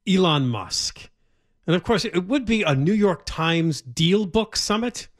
Elon 0.07 0.47
Musk. 0.47 1.11
And 1.67 1.75
of 1.75 1.83
course, 1.83 2.05
it 2.05 2.25
would 2.25 2.43
be 2.43 2.63
a 2.63 2.73
New 2.73 2.93
York 2.93 3.21
Times 3.27 3.83
DealBook 3.83 4.57
Summit. 4.57 5.07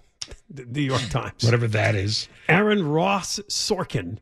The 0.51 0.65
New 0.65 0.81
York 0.81 1.07
Times. 1.09 1.43
Whatever 1.43 1.67
that 1.67 1.95
is. 1.95 2.27
Aaron 2.47 2.87
Ross 2.87 3.39
Sorkin 3.47 4.17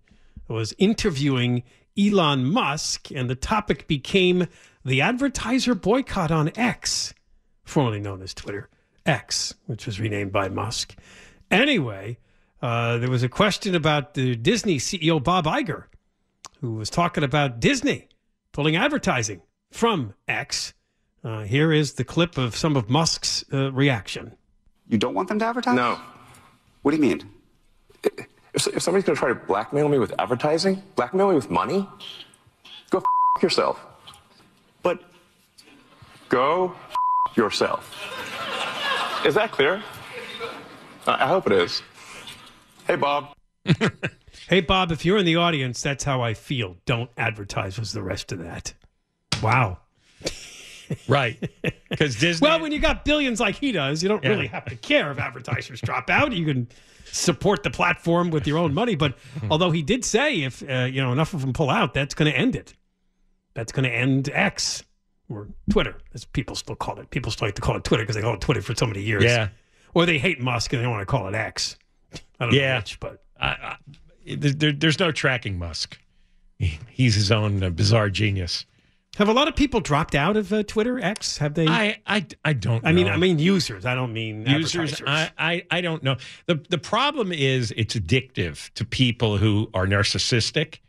was 0.49 0.73
interviewing 0.77 1.63
Elon 1.97 2.45
Musk, 2.45 3.11
and 3.11 3.29
the 3.29 3.35
topic 3.35 3.87
became 3.87 4.47
the 4.85 5.01
advertiser 5.01 5.75
boycott 5.75 6.31
on 6.31 6.51
X, 6.57 7.13
formerly 7.63 7.99
known 7.99 8.21
as 8.21 8.33
Twitter, 8.33 8.69
X, 9.05 9.53
which 9.65 9.85
was 9.85 9.99
renamed 9.99 10.31
by 10.33 10.49
Musk. 10.49 10.95
Anyway, 11.49 12.17
uh, 12.61 12.97
there 12.97 13.09
was 13.09 13.23
a 13.23 13.29
question 13.29 13.75
about 13.75 14.13
the 14.13 14.35
Disney 14.35 14.77
CEO 14.77 15.21
Bob 15.21 15.45
Iger, 15.45 15.85
who 16.61 16.73
was 16.73 16.89
talking 16.89 17.23
about 17.23 17.59
Disney 17.59 18.07
pulling 18.51 18.75
advertising 18.75 19.41
from 19.71 20.13
X. 20.27 20.73
Uh, 21.23 21.43
here 21.43 21.71
is 21.71 21.93
the 21.93 22.03
clip 22.03 22.37
of 22.37 22.55
some 22.55 22.75
of 22.75 22.89
Musk's 22.89 23.43
uh, 23.51 23.71
reaction. 23.71 24.35
You 24.87 24.97
don't 24.97 25.13
want 25.13 25.27
them 25.27 25.39
to 25.39 25.45
advertise? 25.45 25.75
No. 25.75 25.99
What 26.81 26.91
do 26.91 26.97
you 26.97 27.03
mean? 27.03 27.29
If, 28.03 28.67
if 28.67 28.81
somebody's 28.81 29.03
going 29.05 29.15
to 29.15 29.19
try 29.19 29.29
to 29.29 29.35
blackmail 29.35 29.89
me 29.89 29.99
with 29.99 30.13
advertising, 30.19 30.81
blackmail 30.95 31.29
me 31.29 31.35
with 31.35 31.49
money, 31.49 31.87
go 32.89 32.99
f- 32.99 33.43
yourself. 33.43 33.79
But 34.83 35.01
go 36.29 36.73
f- 37.29 37.37
yourself. 37.37 37.93
Is 39.25 39.35
that 39.35 39.51
clear? 39.51 39.83
I 41.05 41.25
I 41.25 41.27
hope 41.27 41.47
it 41.47 41.53
is. 41.53 41.81
Hey, 42.85 42.95
Bob. 42.95 43.35
Hey, 44.47 44.61
Bob, 44.61 44.91
if 44.91 45.03
you're 45.05 45.17
in 45.17 45.25
the 45.25 45.35
audience, 45.35 45.81
that's 45.81 46.03
how 46.03 46.21
I 46.21 46.33
feel. 46.33 46.77
Don't 46.85 47.09
advertise 47.17 47.77
was 47.79 47.91
the 47.91 48.01
rest 48.01 48.31
of 48.31 48.39
that. 48.39 48.73
Wow. 49.41 49.79
Right. 51.09 51.37
Because 51.89 52.15
Disney. 52.15 52.47
Well, 52.47 52.61
when 52.61 52.71
you 52.71 52.79
got 52.79 53.03
billions 53.03 53.41
like 53.41 53.55
he 53.55 53.73
does, 53.73 54.01
you 54.01 54.07
don't 54.07 54.23
Yeah. 54.23 54.29
really 54.29 54.47
have 54.47 54.63
to 54.67 54.75
care 54.77 55.11
if 55.11 55.19
advertisers 55.19 55.81
drop 55.81 56.09
out. 56.09 56.31
You 56.31 56.45
can 56.45 56.69
support 57.11 57.63
the 57.63 57.69
platform 57.69 58.29
with 58.29 58.47
your 58.47 58.57
own 58.57 58.73
money. 58.73 58.95
But 58.95 59.17
although 59.51 59.69
he 59.71 59.81
did 59.81 60.05
say 60.05 60.43
if 60.43 60.63
uh, 60.63 60.87
you 60.89 61.01
know 61.01 61.11
enough 61.11 61.33
of 61.33 61.41
them 61.41 61.51
pull 61.51 61.69
out, 61.69 61.93
that's 61.93 62.15
going 62.15 62.31
to 62.31 62.37
end 62.37 62.55
it. 62.55 62.73
That's 63.53 63.73
going 63.73 63.83
to 63.83 63.93
end 63.93 64.29
X 64.33 64.81
or 65.27 65.49
Twitter, 65.69 65.97
as 66.13 66.23
people 66.23 66.55
still 66.55 66.75
call 66.77 66.97
it. 67.01 67.09
People 67.09 67.33
still 67.33 67.49
like 67.49 67.55
to 67.55 67.61
call 67.61 67.75
it 67.75 67.83
Twitter 67.83 68.03
because 68.03 68.15
they 68.15 68.21
call 68.21 68.35
it 68.35 68.39
Twitter 68.41 68.61
for 68.61 68.73
so 68.73 68.85
many 68.85 69.01
years. 69.01 69.25
Yeah. 69.25 69.49
Or 69.93 70.05
they 70.05 70.17
hate 70.17 70.39
Musk 70.39 70.71
and 70.71 70.81
they 70.81 70.87
want 70.87 71.01
to 71.01 71.05
call 71.05 71.27
it 71.27 71.35
X. 71.35 71.75
I 72.39 72.45
don't 72.45 72.53
Yeah. 72.53 72.75
know 72.75 72.77
which, 72.79 72.99
but 73.01 73.25
I, 73.37 73.47
I, 73.47 73.75
there, 74.35 74.51
there- 74.51 74.71
there's 74.71 74.99
no 74.99 75.11
tracking 75.11 75.57
Musk. 75.59 75.97
He- 76.59 76.79
He's 76.89 77.15
his 77.15 77.31
own 77.31 77.63
uh, 77.63 77.69
bizarre 77.69 78.09
genius. 78.09 78.65
have 79.17 79.29
a 79.29 79.33
lot 79.33 79.47
of 79.47 79.55
people 79.55 79.79
dropped 79.79 80.15
out 80.15 80.35
of 80.37 80.51
uh, 80.51 80.63
Twitter 80.63 80.99
X? 80.99 81.37
Have 81.37 81.53
they? 81.53 81.67
I, 81.67 81.97
I, 82.07 82.25
I 82.43 82.53
don't. 82.53 82.85
I 82.85 82.91
mean, 82.91 83.07
know. 83.07 83.13
I 83.13 83.17
mean 83.17 83.37
users. 83.39 83.85
I 83.85 83.93
don't 83.95 84.13
mean 84.13 84.45
users. 84.47 85.01
I, 85.05 85.31
I 85.37 85.63
i 85.71 85.81
don't 85.81 86.01
know 86.03 86.17
the 86.47 86.55
the 86.69 86.77
problem 86.77 87.31
is 87.31 87.71
it's 87.77 87.95
addictive 87.95 88.71
to 88.73 88.85
people 88.85 89.37
who 89.37 89.69
are 89.73 89.85
narcissistic 89.85 90.79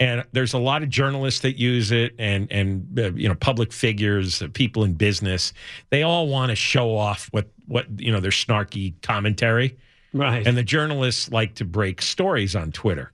and 0.00 0.24
there's 0.32 0.52
a 0.54 0.58
lot 0.58 0.82
of 0.82 0.88
journalists 0.88 1.40
that 1.42 1.56
use 1.58 1.92
it 1.92 2.14
and 2.18 2.50
and 2.50 2.98
uh, 2.98 3.12
you 3.12 3.28
know 3.28 3.34
public 3.36 3.72
figures 3.72 4.42
uh, 4.42 4.48
people 4.52 4.82
in 4.84 4.94
business 4.94 5.52
they 5.90 6.02
all 6.02 6.26
want 6.28 6.50
to 6.50 6.56
show 6.56 6.96
off 6.96 7.28
what 7.30 7.46
what 7.66 7.86
you 8.00 8.10
know 8.12 8.18
their 8.20 8.32
snarky 8.32 8.94
commentary 9.02 9.76
right 10.14 10.46
and 10.46 10.56
the 10.56 10.62
journalists 10.62 11.30
like 11.30 11.54
to 11.54 11.64
break 11.64 12.00
stories 12.00 12.56
on 12.56 12.72
twitter 12.72 13.12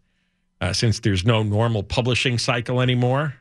uh, 0.60 0.72
since 0.72 1.00
there's 1.00 1.24
no 1.24 1.42
normal 1.42 1.82
publishing 1.82 2.38
cycle 2.38 2.80
anymore 2.80 3.34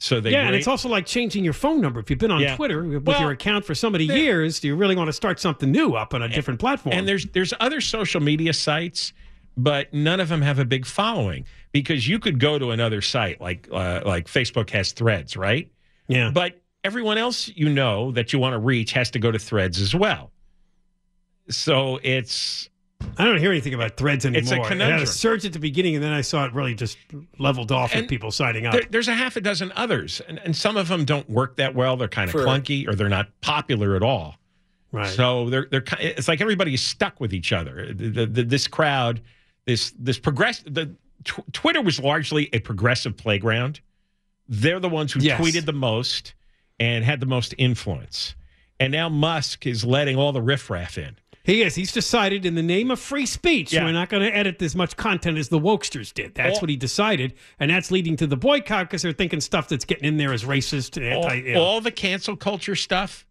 so 0.00 0.20
they 0.20 0.30
yeah, 0.30 0.46
and 0.46 0.54
it's 0.54 0.68
also 0.68 0.88
like 0.88 1.06
changing 1.06 1.42
your 1.42 1.52
phone 1.52 1.80
number. 1.80 1.98
If 1.98 2.08
you've 2.08 2.20
been 2.20 2.30
on 2.30 2.40
Yeah. 2.40 2.54
Twitter 2.54 2.84
with 2.84 3.04
Well, 3.04 3.20
your 3.20 3.32
account 3.32 3.64
for 3.64 3.74
so 3.74 3.90
many 3.90 4.04
years, 4.04 4.60
do 4.60 4.68
you 4.68 4.76
really 4.76 4.94
want 4.94 5.08
to 5.08 5.12
start 5.12 5.40
something 5.40 5.72
new 5.72 5.94
up 5.94 6.14
on 6.14 6.22
a 6.22 6.28
different 6.28 6.60
platform? 6.60 6.96
And 6.96 7.08
there's 7.08 7.26
there's 7.26 7.52
other 7.58 7.80
social 7.80 8.20
media 8.20 8.52
sites, 8.52 9.12
but 9.56 9.92
none 9.92 10.20
of 10.20 10.28
them 10.28 10.40
have 10.40 10.60
a 10.60 10.64
big 10.64 10.86
following 10.86 11.46
because 11.72 12.06
you 12.06 12.20
could 12.20 12.38
go 12.38 12.60
to 12.60 12.70
another 12.70 13.00
site 13.02 13.40
like 13.40 13.68
uh, 13.72 14.02
like 14.06 14.28
Facebook 14.28 14.70
has 14.70 14.92
Threads, 14.92 15.36
right? 15.36 15.68
Yeah. 16.06 16.30
But 16.32 16.60
everyone 16.84 17.18
else 17.18 17.48
you 17.48 17.68
know 17.68 18.12
that 18.12 18.32
you 18.32 18.38
want 18.38 18.52
to 18.52 18.58
reach 18.60 18.92
has 18.92 19.10
to 19.10 19.18
go 19.18 19.32
to 19.32 19.38
Threads 19.38 19.80
as 19.80 19.96
well. 19.96 20.30
So 21.50 21.98
it's 22.04 22.70
I 23.16 23.24
don't 23.24 23.38
hear 23.38 23.50
anything 23.50 23.74
about 23.74 23.96
Threads 23.96 24.26
anymore. 24.26 24.40
It's 24.42 24.50
a 24.52 24.72
It 24.72 24.80
had 24.80 25.00
a 25.00 25.06
surge 25.06 25.44
at 25.44 25.52
the 25.52 25.58
beginning, 25.58 25.94
and 25.96 26.04
then 26.04 26.12
I 26.12 26.20
saw 26.20 26.44
it 26.44 26.52
really 26.52 26.74
just 26.74 26.98
leveled 27.38 27.72
off 27.72 27.94
with 27.94 28.08
people 28.08 28.30
signing 28.30 28.66
up. 28.66 28.72
there, 28.72 28.82
there's 28.90 29.08
a 29.08 29.14
half 29.14 29.36
a 29.36 29.40
dozen 29.40 29.72
others, 29.76 30.20
and, 30.28 30.38
and 30.44 30.56
some 30.56 30.76
of 30.76 30.88
them 30.88 31.04
don't 31.04 31.28
work 31.28 31.56
that 31.56 31.74
well. 31.74 31.96
They're 31.96 32.08
kind 32.08 32.28
of 32.28 32.32
For- 32.32 32.44
clunky 32.44 32.86
or 32.88 32.94
they're 32.94 33.08
not 33.08 33.28
popular 33.40 33.94
at 33.96 34.02
all. 34.02 34.36
Right. 34.90 35.06
So 35.08 35.50
they're 35.50 35.66
they're 35.70 35.84
it's 36.00 36.28
like 36.28 36.40
everybody's 36.40 36.80
stuck 36.82 37.20
with 37.20 37.34
each 37.34 37.52
other. 37.52 37.92
The, 37.92 38.24
the, 38.26 38.42
this 38.42 38.66
crowd, 38.66 39.20
this 39.66 39.92
this 39.98 40.18
progress. 40.18 40.62
The 40.66 40.86
tw- 41.24 41.52
Twitter 41.52 41.82
was 41.82 42.00
largely 42.00 42.48
a 42.54 42.58
progressive 42.60 43.16
playground. 43.16 43.80
They're 44.48 44.80
the 44.80 44.88
ones 44.88 45.12
who 45.12 45.20
Yes. 45.20 45.38
tweeted 45.40 45.66
the 45.66 45.74
most 45.74 46.34
and 46.80 47.04
had 47.04 47.20
the 47.20 47.26
most 47.26 47.54
influence. 47.58 48.34
And 48.80 48.90
now 48.92 49.08
Musk 49.10 49.66
is 49.66 49.84
letting 49.84 50.16
all 50.16 50.32
the 50.32 50.40
riffraff 50.40 50.96
in. 50.96 51.16
He 51.48 51.62
is. 51.62 51.74
He's 51.74 51.92
decided 51.92 52.44
in 52.44 52.56
the 52.56 52.62
name 52.62 52.90
of 52.90 53.00
free 53.00 53.24
speech, 53.24 53.72
Yeah. 53.72 53.84
we're 53.86 53.92
not 53.92 54.10
going 54.10 54.22
to 54.22 54.36
edit 54.36 54.60
as 54.60 54.76
much 54.76 54.96
content 54.98 55.38
as 55.38 55.48
the 55.48 55.58
wokesters 55.58 56.12
did. 56.12 56.34
That's 56.34 56.56
All- 56.56 56.60
what 56.60 56.68
he 56.68 56.76
decided, 56.76 57.32
and 57.58 57.70
that's 57.70 57.90
leading 57.90 58.16
to 58.16 58.26
the 58.26 58.36
boycott 58.36 58.86
because 58.86 59.00
they're 59.00 59.12
thinking 59.14 59.40
stuff 59.40 59.66
that's 59.66 59.86
getting 59.86 60.04
in 60.04 60.18
there 60.18 60.34
is 60.34 60.44
racist. 60.44 60.98
all, 61.02 61.24
Anti, 61.24 61.48
you 61.48 61.54
know. 61.54 61.62
all 61.62 61.80
the 61.80 61.90
cancel 61.90 62.36
culture 62.36 62.74
stuff 62.76 63.24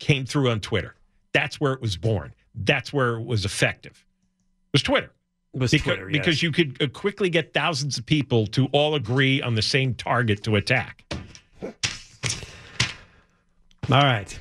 came 0.00 0.26
through 0.26 0.50
on 0.50 0.58
Twitter. 0.58 0.96
That's 1.32 1.60
where 1.60 1.72
it 1.72 1.80
was 1.80 1.96
born. 1.96 2.34
That's 2.52 2.92
where 2.92 3.14
it 3.14 3.24
was 3.24 3.44
effective. 3.44 3.92
It 3.92 4.72
was 4.72 4.82
Twitter. 4.82 5.12
was 5.54 5.70
because, 5.70 5.84
Twitter, 5.84 6.10
yes. 6.10 6.18
because 6.18 6.42
you 6.42 6.50
could 6.50 6.82
uh, 6.82 6.88
quickly 6.88 7.30
get 7.30 7.54
thousands 7.54 7.96
of 7.96 8.04
people 8.06 8.48
to 8.48 8.66
all 8.72 8.96
agree 8.96 9.40
on 9.40 9.54
the 9.54 9.62
same 9.62 9.94
target 9.94 10.42
to 10.42 10.56
attack. 10.56 11.04
All 13.88 14.02
right. 14.02 14.36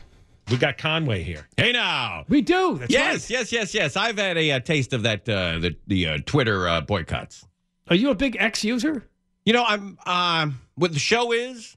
We 0.49 0.57
got 0.57 0.77
Conway 0.77 1.23
here. 1.23 1.47
Hey 1.57 1.71
now. 1.71 2.23
We 2.27 2.41
do. 2.41 2.77
That's 2.77 2.91
yes, 2.91 3.13
right. 3.13 3.29
yes, 3.29 3.51
yes, 3.51 3.73
yes. 3.73 3.95
I've 3.97 4.17
had 4.17 4.37
a, 4.37 4.51
uh 4.51 4.59
taste 4.59 4.93
of 4.93 5.03
that 5.03 5.27
uh, 5.27 5.57
the 5.59 5.75
the 5.87 6.07
uh, 6.07 6.17
Twitter 6.25 6.67
uh, 6.67 6.81
boycotts. 6.81 7.45
Are 7.89 7.95
you 7.95 8.09
a 8.11 8.15
big 8.15 8.37
X 8.39 8.63
user? 8.63 9.07
You 9.45 9.53
know, 9.53 9.63
I'm 9.65 9.97
um 10.05 10.59
what 10.75 10.93
the 10.93 10.99
show 10.99 11.31
is. 11.31 11.75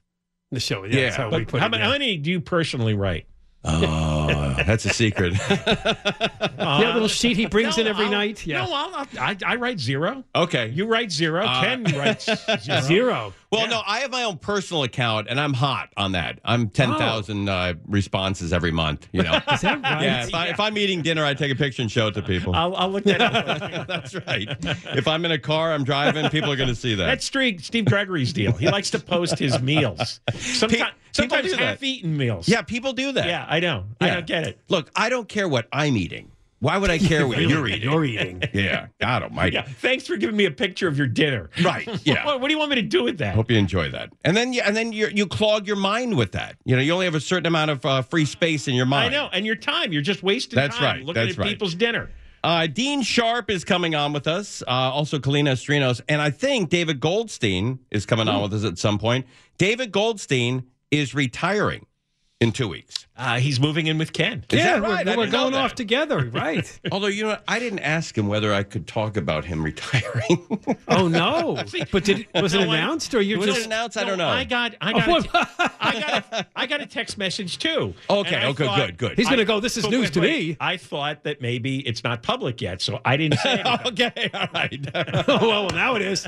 The 0.51 0.59
show, 0.59 0.83
yeah. 0.83 1.01
that's 1.05 1.15
how 1.15 1.29
But 1.29 1.39
we 1.39 1.45
put 1.45 1.61
how, 1.61 1.67
it. 1.67 1.79
how 1.79 1.89
many 1.91 2.17
do 2.17 2.31
you 2.31 2.41
personally 2.41 2.93
write? 2.95 3.25
Oh, 3.63 4.55
that's 4.65 4.85
a 4.85 4.89
secret. 4.89 5.33
that 5.49 6.91
little 6.93 7.07
sheet 7.07 7.37
he 7.37 7.45
brings 7.45 7.77
in 7.77 7.87
every 7.87 8.05
I'll- 8.05 8.11
night. 8.11 8.45
Yeah. 8.45 8.65
No, 8.65 8.73
I'll, 8.73 8.95
I'll, 8.95 9.07
I, 9.19 9.37
I 9.45 9.55
write 9.57 9.79
zero. 9.79 10.23
Okay. 10.35 10.69
You 10.69 10.85
write 10.87 11.11
zero. 11.11 11.43
Uh, 11.45 11.61
Ken 11.61 11.83
writes 11.95 12.27
zero. 12.63 12.81
Zero. 12.81 13.33
Well, 13.51 13.67
no, 13.67 13.81
I 13.85 14.01
have 14.01 14.11
my 14.11 14.23
own 14.23 14.37
personal 14.37 14.83
account, 14.83 15.25
and 15.27 15.39
I'm 15.39 15.53
hot 15.53 15.89
on 15.97 16.11
that. 16.11 16.39
I'm 16.45 16.69
ten 16.69 16.93
thousand 16.95 17.49
uh, 17.49 17.73
responses 17.87 18.53
every 18.53 18.69
month. 18.71 19.07
You 19.11 19.23
know, 19.23 19.33
Is 19.51 19.61
that 19.61 19.81
right? 19.81 20.01
yeah. 20.03 20.25
If, 20.27 20.35
I, 20.35 20.47
if 20.49 20.59
I'm 20.59 20.77
eating 20.77 21.01
dinner, 21.01 21.25
I 21.25 21.33
take 21.33 21.51
a 21.51 21.55
picture 21.55 21.81
and 21.81 21.91
show 21.91 22.07
it 22.07 22.13
to 22.13 22.21
people. 22.21 22.53
I'll, 22.53 22.75
I'll 22.75 22.89
look 22.91 23.05
that 23.05 23.21
up. 23.21 23.87
That's 23.87 24.13
right. 24.13 24.47
If 24.95 25.07
I'm 25.07 25.25
in 25.25 25.31
a 25.31 25.39
car, 25.39 25.73
I'm 25.73 25.83
driving, 25.83 26.29
people 26.29 26.51
are 26.51 26.55
going 26.55 26.69
to 26.69 26.75
see 26.75 26.93
that. 26.93 27.05
That's 27.07 27.25
Steve, 27.25 27.63
Steve 27.63 27.85
Gregory's 27.85 28.33
deal. 28.33 28.51
He 28.51 28.69
likes 28.69 28.91
to 28.91 28.99
post 28.99 29.39
his 29.39 29.59
meals. 29.63 30.19
Sometimes, 30.35 30.91
sometimes 31.11 31.45
do 31.45 31.57
that. 31.57 31.59
half-eaten 31.59 32.15
meals. 32.15 32.47
yeah, 32.47 32.61
people 32.61 32.93
do 32.93 33.11
that. 33.13 33.25
Yeah, 33.25 33.45
I 33.49 33.59
know. 33.59 33.85
I 33.99 34.11
don't 34.11 34.27
get 34.27 34.45
it. 34.47 34.59
Look, 34.69 34.91
I 34.95 35.09
don't 35.09 35.27
care 35.27 35.47
what 35.47 35.67
I'm 35.73 35.97
eating. 35.97 36.28
Why 36.59 36.77
would 36.77 36.89
I 36.89 36.97
care 36.97 37.27
what 37.27 37.39
you're 37.39 37.67
eating? 37.67 37.89
You're 37.89 38.05
eating. 38.05 38.43
Yeah, 38.53 38.87
God 38.99 39.23
Almighty. 39.23 39.55
Yeah, 39.55 39.63
thanks 39.63 40.05
for 40.05 40.17
giving 40.17 40.35
me 40.35 40.45
a 40.45 40.51
picture 40.51 40.87
of 40.87 40.97
your 40.97 41.07
dinner. 41.07 41.49
Right. 41.63 41.87
Yeah. 42.05 42.25
what, 42.25 42.41
what 42.41 42.47
do 42.47 42.53
you 42.53 42.59
want 42.59 42.69
me 42.71 42.75
to 42.77 42.81
do 42.81 43.03
with 43.03 43.17
that? 43.19 43.35
Hope 43.35 43.51
you 43.51 43.57
enjoy 43.57 43.89
that. 43.91 44.11
And 44.23 44.35
then, 44.35 44.53
you, 44.53 44.61
and 44.63 44.75
then 44.75 44.91
you 44.93 45.09
you 45.13 45.27
clog 45.27 45.67
your 45.67 45.75
mind 45.75 46.17
with 46.17 46.31
that. 46.31 46.55
You 46.65 46.75
know, 46.75 46.81
you 46.81 46.91
only 46.93 47.05
have 47.05 47.15
a 47.15 47.19
certain 47.19 47.45
amount 47.45 47.71
of 47.71 47.85
uh, 47.85 48.01
free 48.01 48.25
space 48.25 48.67
in 48.67 48.73
your 48.73 48.85
mind. 48.85 49.13
I 49.13 49.17
know, 49.17 49.29
and 49.31 49.45
your 49.45 49.55
time. 49.55 49.91
You're 49.91 50.01
just 50.01 50.23
wasting 50.23 50.55
That's 50.55 50.75
time 50.77 50.83
right, 50.83 51.05
looking 51.05 51.21
that's 51.21 51.37
at 51.37 51.39
right. 51.39 51.49
people's 51.49 51.75
dinner. 51.75 52.09
Uh, 52.43 52.67
Dean 52.67 53.01
Sharp 53.01 53.49
is 53.51 53.65
coming 53.65 53.95
on 53.95 54.13
with 54.13 54.27
us. 54.27 54.61
Uh, 54.65 54.71
also, 54.71 55.19
Kalina 55.19 55.51
Estrinos. 55.51 56.01
And 56.07 56.21
I 56.21 56.29
think 56.29 56.69
David 56.69 56.99
Goldstein 56.99 57.79
is 57.91 58.05
coming 58.05 58.27
on 58.27 58.41
with 58.41 58.53
us 58.53 58.63
at 58.63 58.77
some 58.77 58.97
point. 58.97 59.25
David 59.57 59.91
Goldstein 59.91 60.63
is 60.89 61.13
retiring 61.13 61.85
in 62.39 62.51
two 62.53 62.69
weeks. 62.69 63.07
Uh, 63.19 63.37
he's 63.37 63.59
moving 63.59 63.87
in 63.87 63.97
with 63.97 64.13
Ken. 64.13 64.45
Is 64.49 64.59
yeah, 64.59 64.79
that 64.79 64.81
right? 64.81 65.05
We're, 65.05 65.17
we're 65.17 65.27
going 65.29 65.53
off 65.53 65.75
together, 65.75 66.29
right? 66.33 66.79
Although, 66.89 67.07
you 67.07 67.23
know? 67.25 67.37
I 67.49 67.59
didn't 67.59 67.79
ask 67.79 68.17
him 68.17 68.29
whether 68.29 68.53
I 68.53 68.63
could 68.63 68.87
talk 68.87 69.17
about 69.17 69.43
him 69.43 69.61
retiring. 69.71 70.47
oh 70.87 71.09
no! 71.09 71.61
But 71.91 72.05
did 72.05 72.27
was 72.33 72.53
it 72.53 72.59
No, 72.61 72.71
I- 72.71 72.77
announced 72.77 73.13
or 73.13 73.19
you 73.21 73.37
Was 73.39 73.47
it 73.49 73.53
just? 73.55 73.65
announced? 73.65 73.97
I 73.97 74.05
don't 74.05 74.17
know. 74.17 74.29
I 74.29 74.45
got, 74.45 74.75
I 74.79 74.93
got, 74.93 75.25
a, 75.25 75.71
I 75.81 75.99
got, 75.99 76.25
a, 76.31 76.47
I 76.55 76.65
got 76.65 76.81
a 76.81 76.85
text 76.85 77.17
message 77.17 77.57
too. 77.57 77.93
Okay, 78.09 78.35
And 78.35 78.45
I 78.45 78.47
oh, 78.47 78.53
good, 78.53 78.67
thought- 78.67 78.79
good, 78.87 78.97
good. 78.97 79.17
He's 79.17 79.27
gonna 79.29 79.43
go, 79.43 79.59
"This 79.59 79.75
is 79.75 79.83
news 79.89 80.03
wait, 80.03 80.13
to 80.13 80.19
wait. 80.21 80.47
me." 80.51 80.57
I 80.61 80.77
thought 80.77 81.23
that 81.25 81.41
maybe 81.41 81.79
it's 81.85 82.03
not 82.05 82.23
public 82.23 82.61
yet, 82.61 82.81
so 82.81 82.99
I 83.03 83.17
didn't 83.17 83.39
say 83.39 83.61
okay, 83.85 84.29
all 84.33 84.47
right. 84.53 84.87
oh 84.95 85.23
well, 85.27 85.39
well, 85.65 85.69
now 85.71 85.95
it 85.95 86.01
is. 86.03 86.25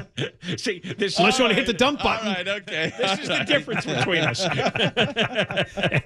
See, 0.58 0.80
this 0.98 1.18
Unless 1.18 1.40
you 1.40 1.46
all 1.46 1.50
want 1.50 1.52
to 1.52 1.64
hit 1.64 1.68
the 1.68 1.74
dump 1.74 2.02
button. 2.04 2.28
right, 2.28 2.48
okay. 2.48 2.92
This 2.98 3.20
is 3.20 3.28
the 3.30 3.44
difference 3.46 3.86
between 3.86 4.24
us. 4.24 4.44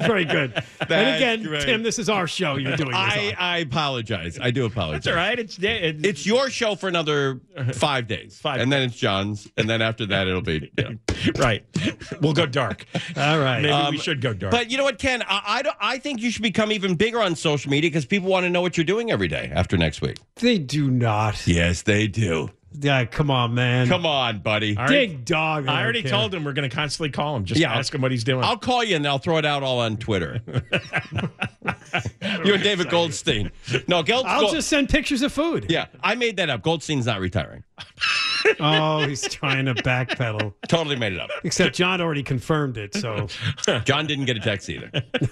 Very 0.05 0.25
good. 0.25 0.63
and 0.89 1.15
again, 1.15 1.43
great. 1.43 1.63
Tim, 1.63 1.83
this 1.83 1.99
is 1.99 2.09
our 2.09 2.27
show. 2.27 2.55
You're 2.57 2.75
doing 2.77 2.89
this 2.89 2.97
I, 2.97 3.27
on. 3.29 3.33
I 3.37 3.57
apologize. 3.59 4.37
I 4.41 4.51
do 4.51 4.65
apologize. 4.65 5.03
That's 5.03 5.07
all 5.15 5.21
right. 5.21 5.37
It's, 5.39 5.57
it's 5.61 6.03
It's 6.03 6.25
your 6.25 6.49
show 6.49 6.75
for 6.75 6.87
another 6.87 7.39
five 7.73 8.07
days. 8.07 8.37
Five 8.39 8.61
And 8.61 8.71
then 8.71 8.83
it's 8.83 8.95
John's. 8.95 9.49
And 9.57 9.69
then 9.69 9.81
after 9.81 10.05
that, 10.07 10.27
it'll 10.27 10.41
be. 10.41 10.71
you 10.77 10.83
know. 10.83 10.97
right. 11.37 11.65
We'll 12.21 12.33
go 12.33 12.45
dark. 12.45 12.85
All 13.17 13.39
right. 13.39 13.61
Maybe 13.61 13.73
Um, 13.73 13.91
we 13.91 13.97
should 13.97 14.21
go 14.21 14.33
dark. 14.33 14.51
But 14.51 14.71
you 14.71 14.77
know 14.77 14.83
what, 14.83 14.99
Ken? 14.99 15.21
I, 15.23 15.41
I, 15.45 15.61
don't- 15.61 15.77
I 15.79 15.97
think 15.97 16.21
you 16.21 16.31
should 16.31 16.41
become 16.43 16.71
even 16.71 16.95
bigger 16.95 17.21
on 17.21 17.35
social 17.35 17.71
media 17.71 17.89
because 17.89 18.05
people 18.05 18.29
want 18.29 18.43
to 18.45 18.49
know 18.49 18.61
what 18.61 18.77
you're 18.77 18.85
doing 18.85 19.11
every 19.11 19.27
day 19.27 19.51
after 19.53 19.77
next 19.77 20.01
week. 20.01 20.17
They 20.35 20.57
do 20.57 20.89
not. 20.91 21.45
Yes, 21.47 21.81
they 21.83 22.07
do. 22.07 22.49
Yeah, 22.79 23.05
come 23.05 23.29
on, 23.31 23.53
man. 23.53 23.87
Come 23.87 24.05
on, 24.05 24.39
buddy. 24.39 24.75
All 24.77 24.83
right. 24.83 24.89
Dig 24.89 25.25
dog. 25.25 25.67
I 25.67 25.81
already 25.83 26.01
don't 26.01 26.11
told 26.11 26.33
him 26.33 26.43
we're 26.43 26.53
going 26.53 26.69
to 26.69 26.75
constantly 26.75 27.09
call 27.11 27.35
him. 27.35 27.45
Just 27.45 27.59
Yeah, 27.59 27.73
ask 27.73 27.93
him 27.93 28.01
what 28.01 28.11
he's 28.11 28.23
doing. 28.23 28.43
I'll 28.43 28.57
call 28.57 28.83
you 28.83 28.95
and 28.95 29.07
I'll 29.07 29.17
throw 29.19 29.37
it 29.37 29.45
out 29.45 29.63
all 29.63 29.79
on 29.79 29.97
Twitter. 29.97 30.41
you 32.43 32.53
and 32.53 32.63
David 32.63 32.89
Goldstein. 32.89 33.51
No, 33.87 34.03
Gold, 34.03 34.25
I'll 34.25 34.41
Gold- 34.41 34.53
just 34.53 34.67
send 34.69 34.89
pictures 34.89 35.21
of 35.21 35.31
food. 35.31 35.67
Yeah, 35.69 35.85
I 36.03 36.15
made 36.15 36.37
that 36.37 36.49
up. 36.49 36.61
Goldstein's 36.61 37.05
not 37.05 37.19
retiring. 37.19 37.63
Oh, 38.59 39.05
he's 39.07 39.21
trying 39.27 39.65
to 39.65 39.73
backpedal. 39.75 40.53
Totally 40.67 40.95
made 40.95 41.13
it 41.13 41.19
up. 41.19 41.29
Except 41.43 41.75
John 41.75 42.01
already 42.01 42.23
confirmed 42.23 42.77
it. 42.77 42.93
So 42.95 43.27
John 43.85 44.05
didn't 44.07 44.25
get 44.25 44.37
a 44.37 44.39
text 44.39 44.69
either. 44.69 44.89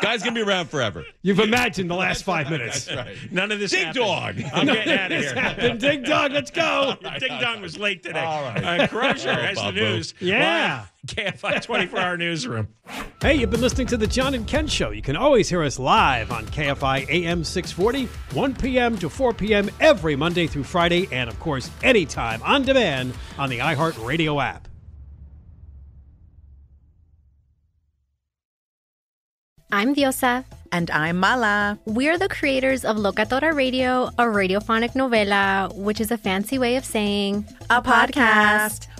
Guy's 0.00 0.22
gonna 0.22 0.32
be 0.34 0.42
around 0.42 0.68
forever. 0.70 1.04
you've 1.22 1.40
imagined 1.40 1.90
the 1.90 1.94
last 1.96 2.24
five 2.24 2.50
minutes. 2.50 2.86
That's 2.86 2.96
right. 3.06 3.32
None 3.32 3.52
of 3.52 3.58
this 3.58 3.70
Dig 3.70 3.80
happened. 3.86 4.04
dog. 4.04 4.36
I'm 4.52 4.66
getting 4.66 4.92
out 4.92 5.12
of 5.12 5.18
This 5.20 5.32
here. 5.32 5.40
happened. 5.40 5.80
Dig 5.80 6.04
dog, 6.04 6.32
let's 6.32 6.50
go. 6.50 6.96
Ding 7.18 7.40
Dong 7.40 7.60
was 7.60 7.78
late 7.78 8.02
today. 8.02 8.20
All 8.20 8.42
right. 8.42 8.80
Uh, 8.80 8.86
Crozier 8.88 9.30
Oh, 9.30 9.34
has 9.34 9.56
the 9.58 9.70
news. 9.72 10.14
Yeah. 10.20 10.80
Live, 10.80 10.92
KFI 11.06 11.62
24 11.62 11.98
hour 11.98 12.16
newsroom. 12.18 12.68
Hey, 13.20 13.34
you've 13.34 13.50
been 13.50 13.60
listening 13.60 13.86
to 13.88 13.96
the 13.96 14.06
John 14.06 14.34
and 14.34 14.46
Ken 14.46 14.66
Show. 14.66 14.90
You 14.90 15.02
can 15.02 15.16
always 15.16 15.48
hear 15.48 15.62
us 15.62 15.78
live 15.78 16.30
on 16.30 16.46
KFI 16.46 17.08
AM 17.08 17.44
640, 17.44 18.06
1 18.36 18.54
p.m. 18.56 18.98
to 18.98 19.08
4 19.08 19.32
p.m. 19.34 19.70
every 19.80 20.16
Monday 20.16 20.46
through 20.46 20.64
Friday, 20.64 21.08
and 21.12 21.28
of 21.30 21.38
course, 21.40 21.70
anytime 21.82 22.42
on 22.42 22.62
demand 22.62 23.14
on 23.38 23.48
the 23.48 23.58
iHeartRadio 23.58 24.42
app. 24.42 24.68
I'm 29.70 29.94
Diosa. 29.94 30.44
And 30.70 30.90
I'm 30.90 31.18
Mala. 31.18 31.78
We're 31.86 32.18
the 32.18 32.28
creators 32.28 32.84
of 32.84 32.96
Locatora 32.96 33.54
Radio, 33.54 34.08
a 34.18 34.24
radiophonic 34.24 34.92
novela, 34.92 35.74
which 35.74 36.00
is 36.00 36.10
a 36.10 36.18
fancy 36.18 36.58
way 36.58 36.76
of 36.76 36.84
saying 36.84 37.46
A 37.70 37.80
podcast. 37.80 38.86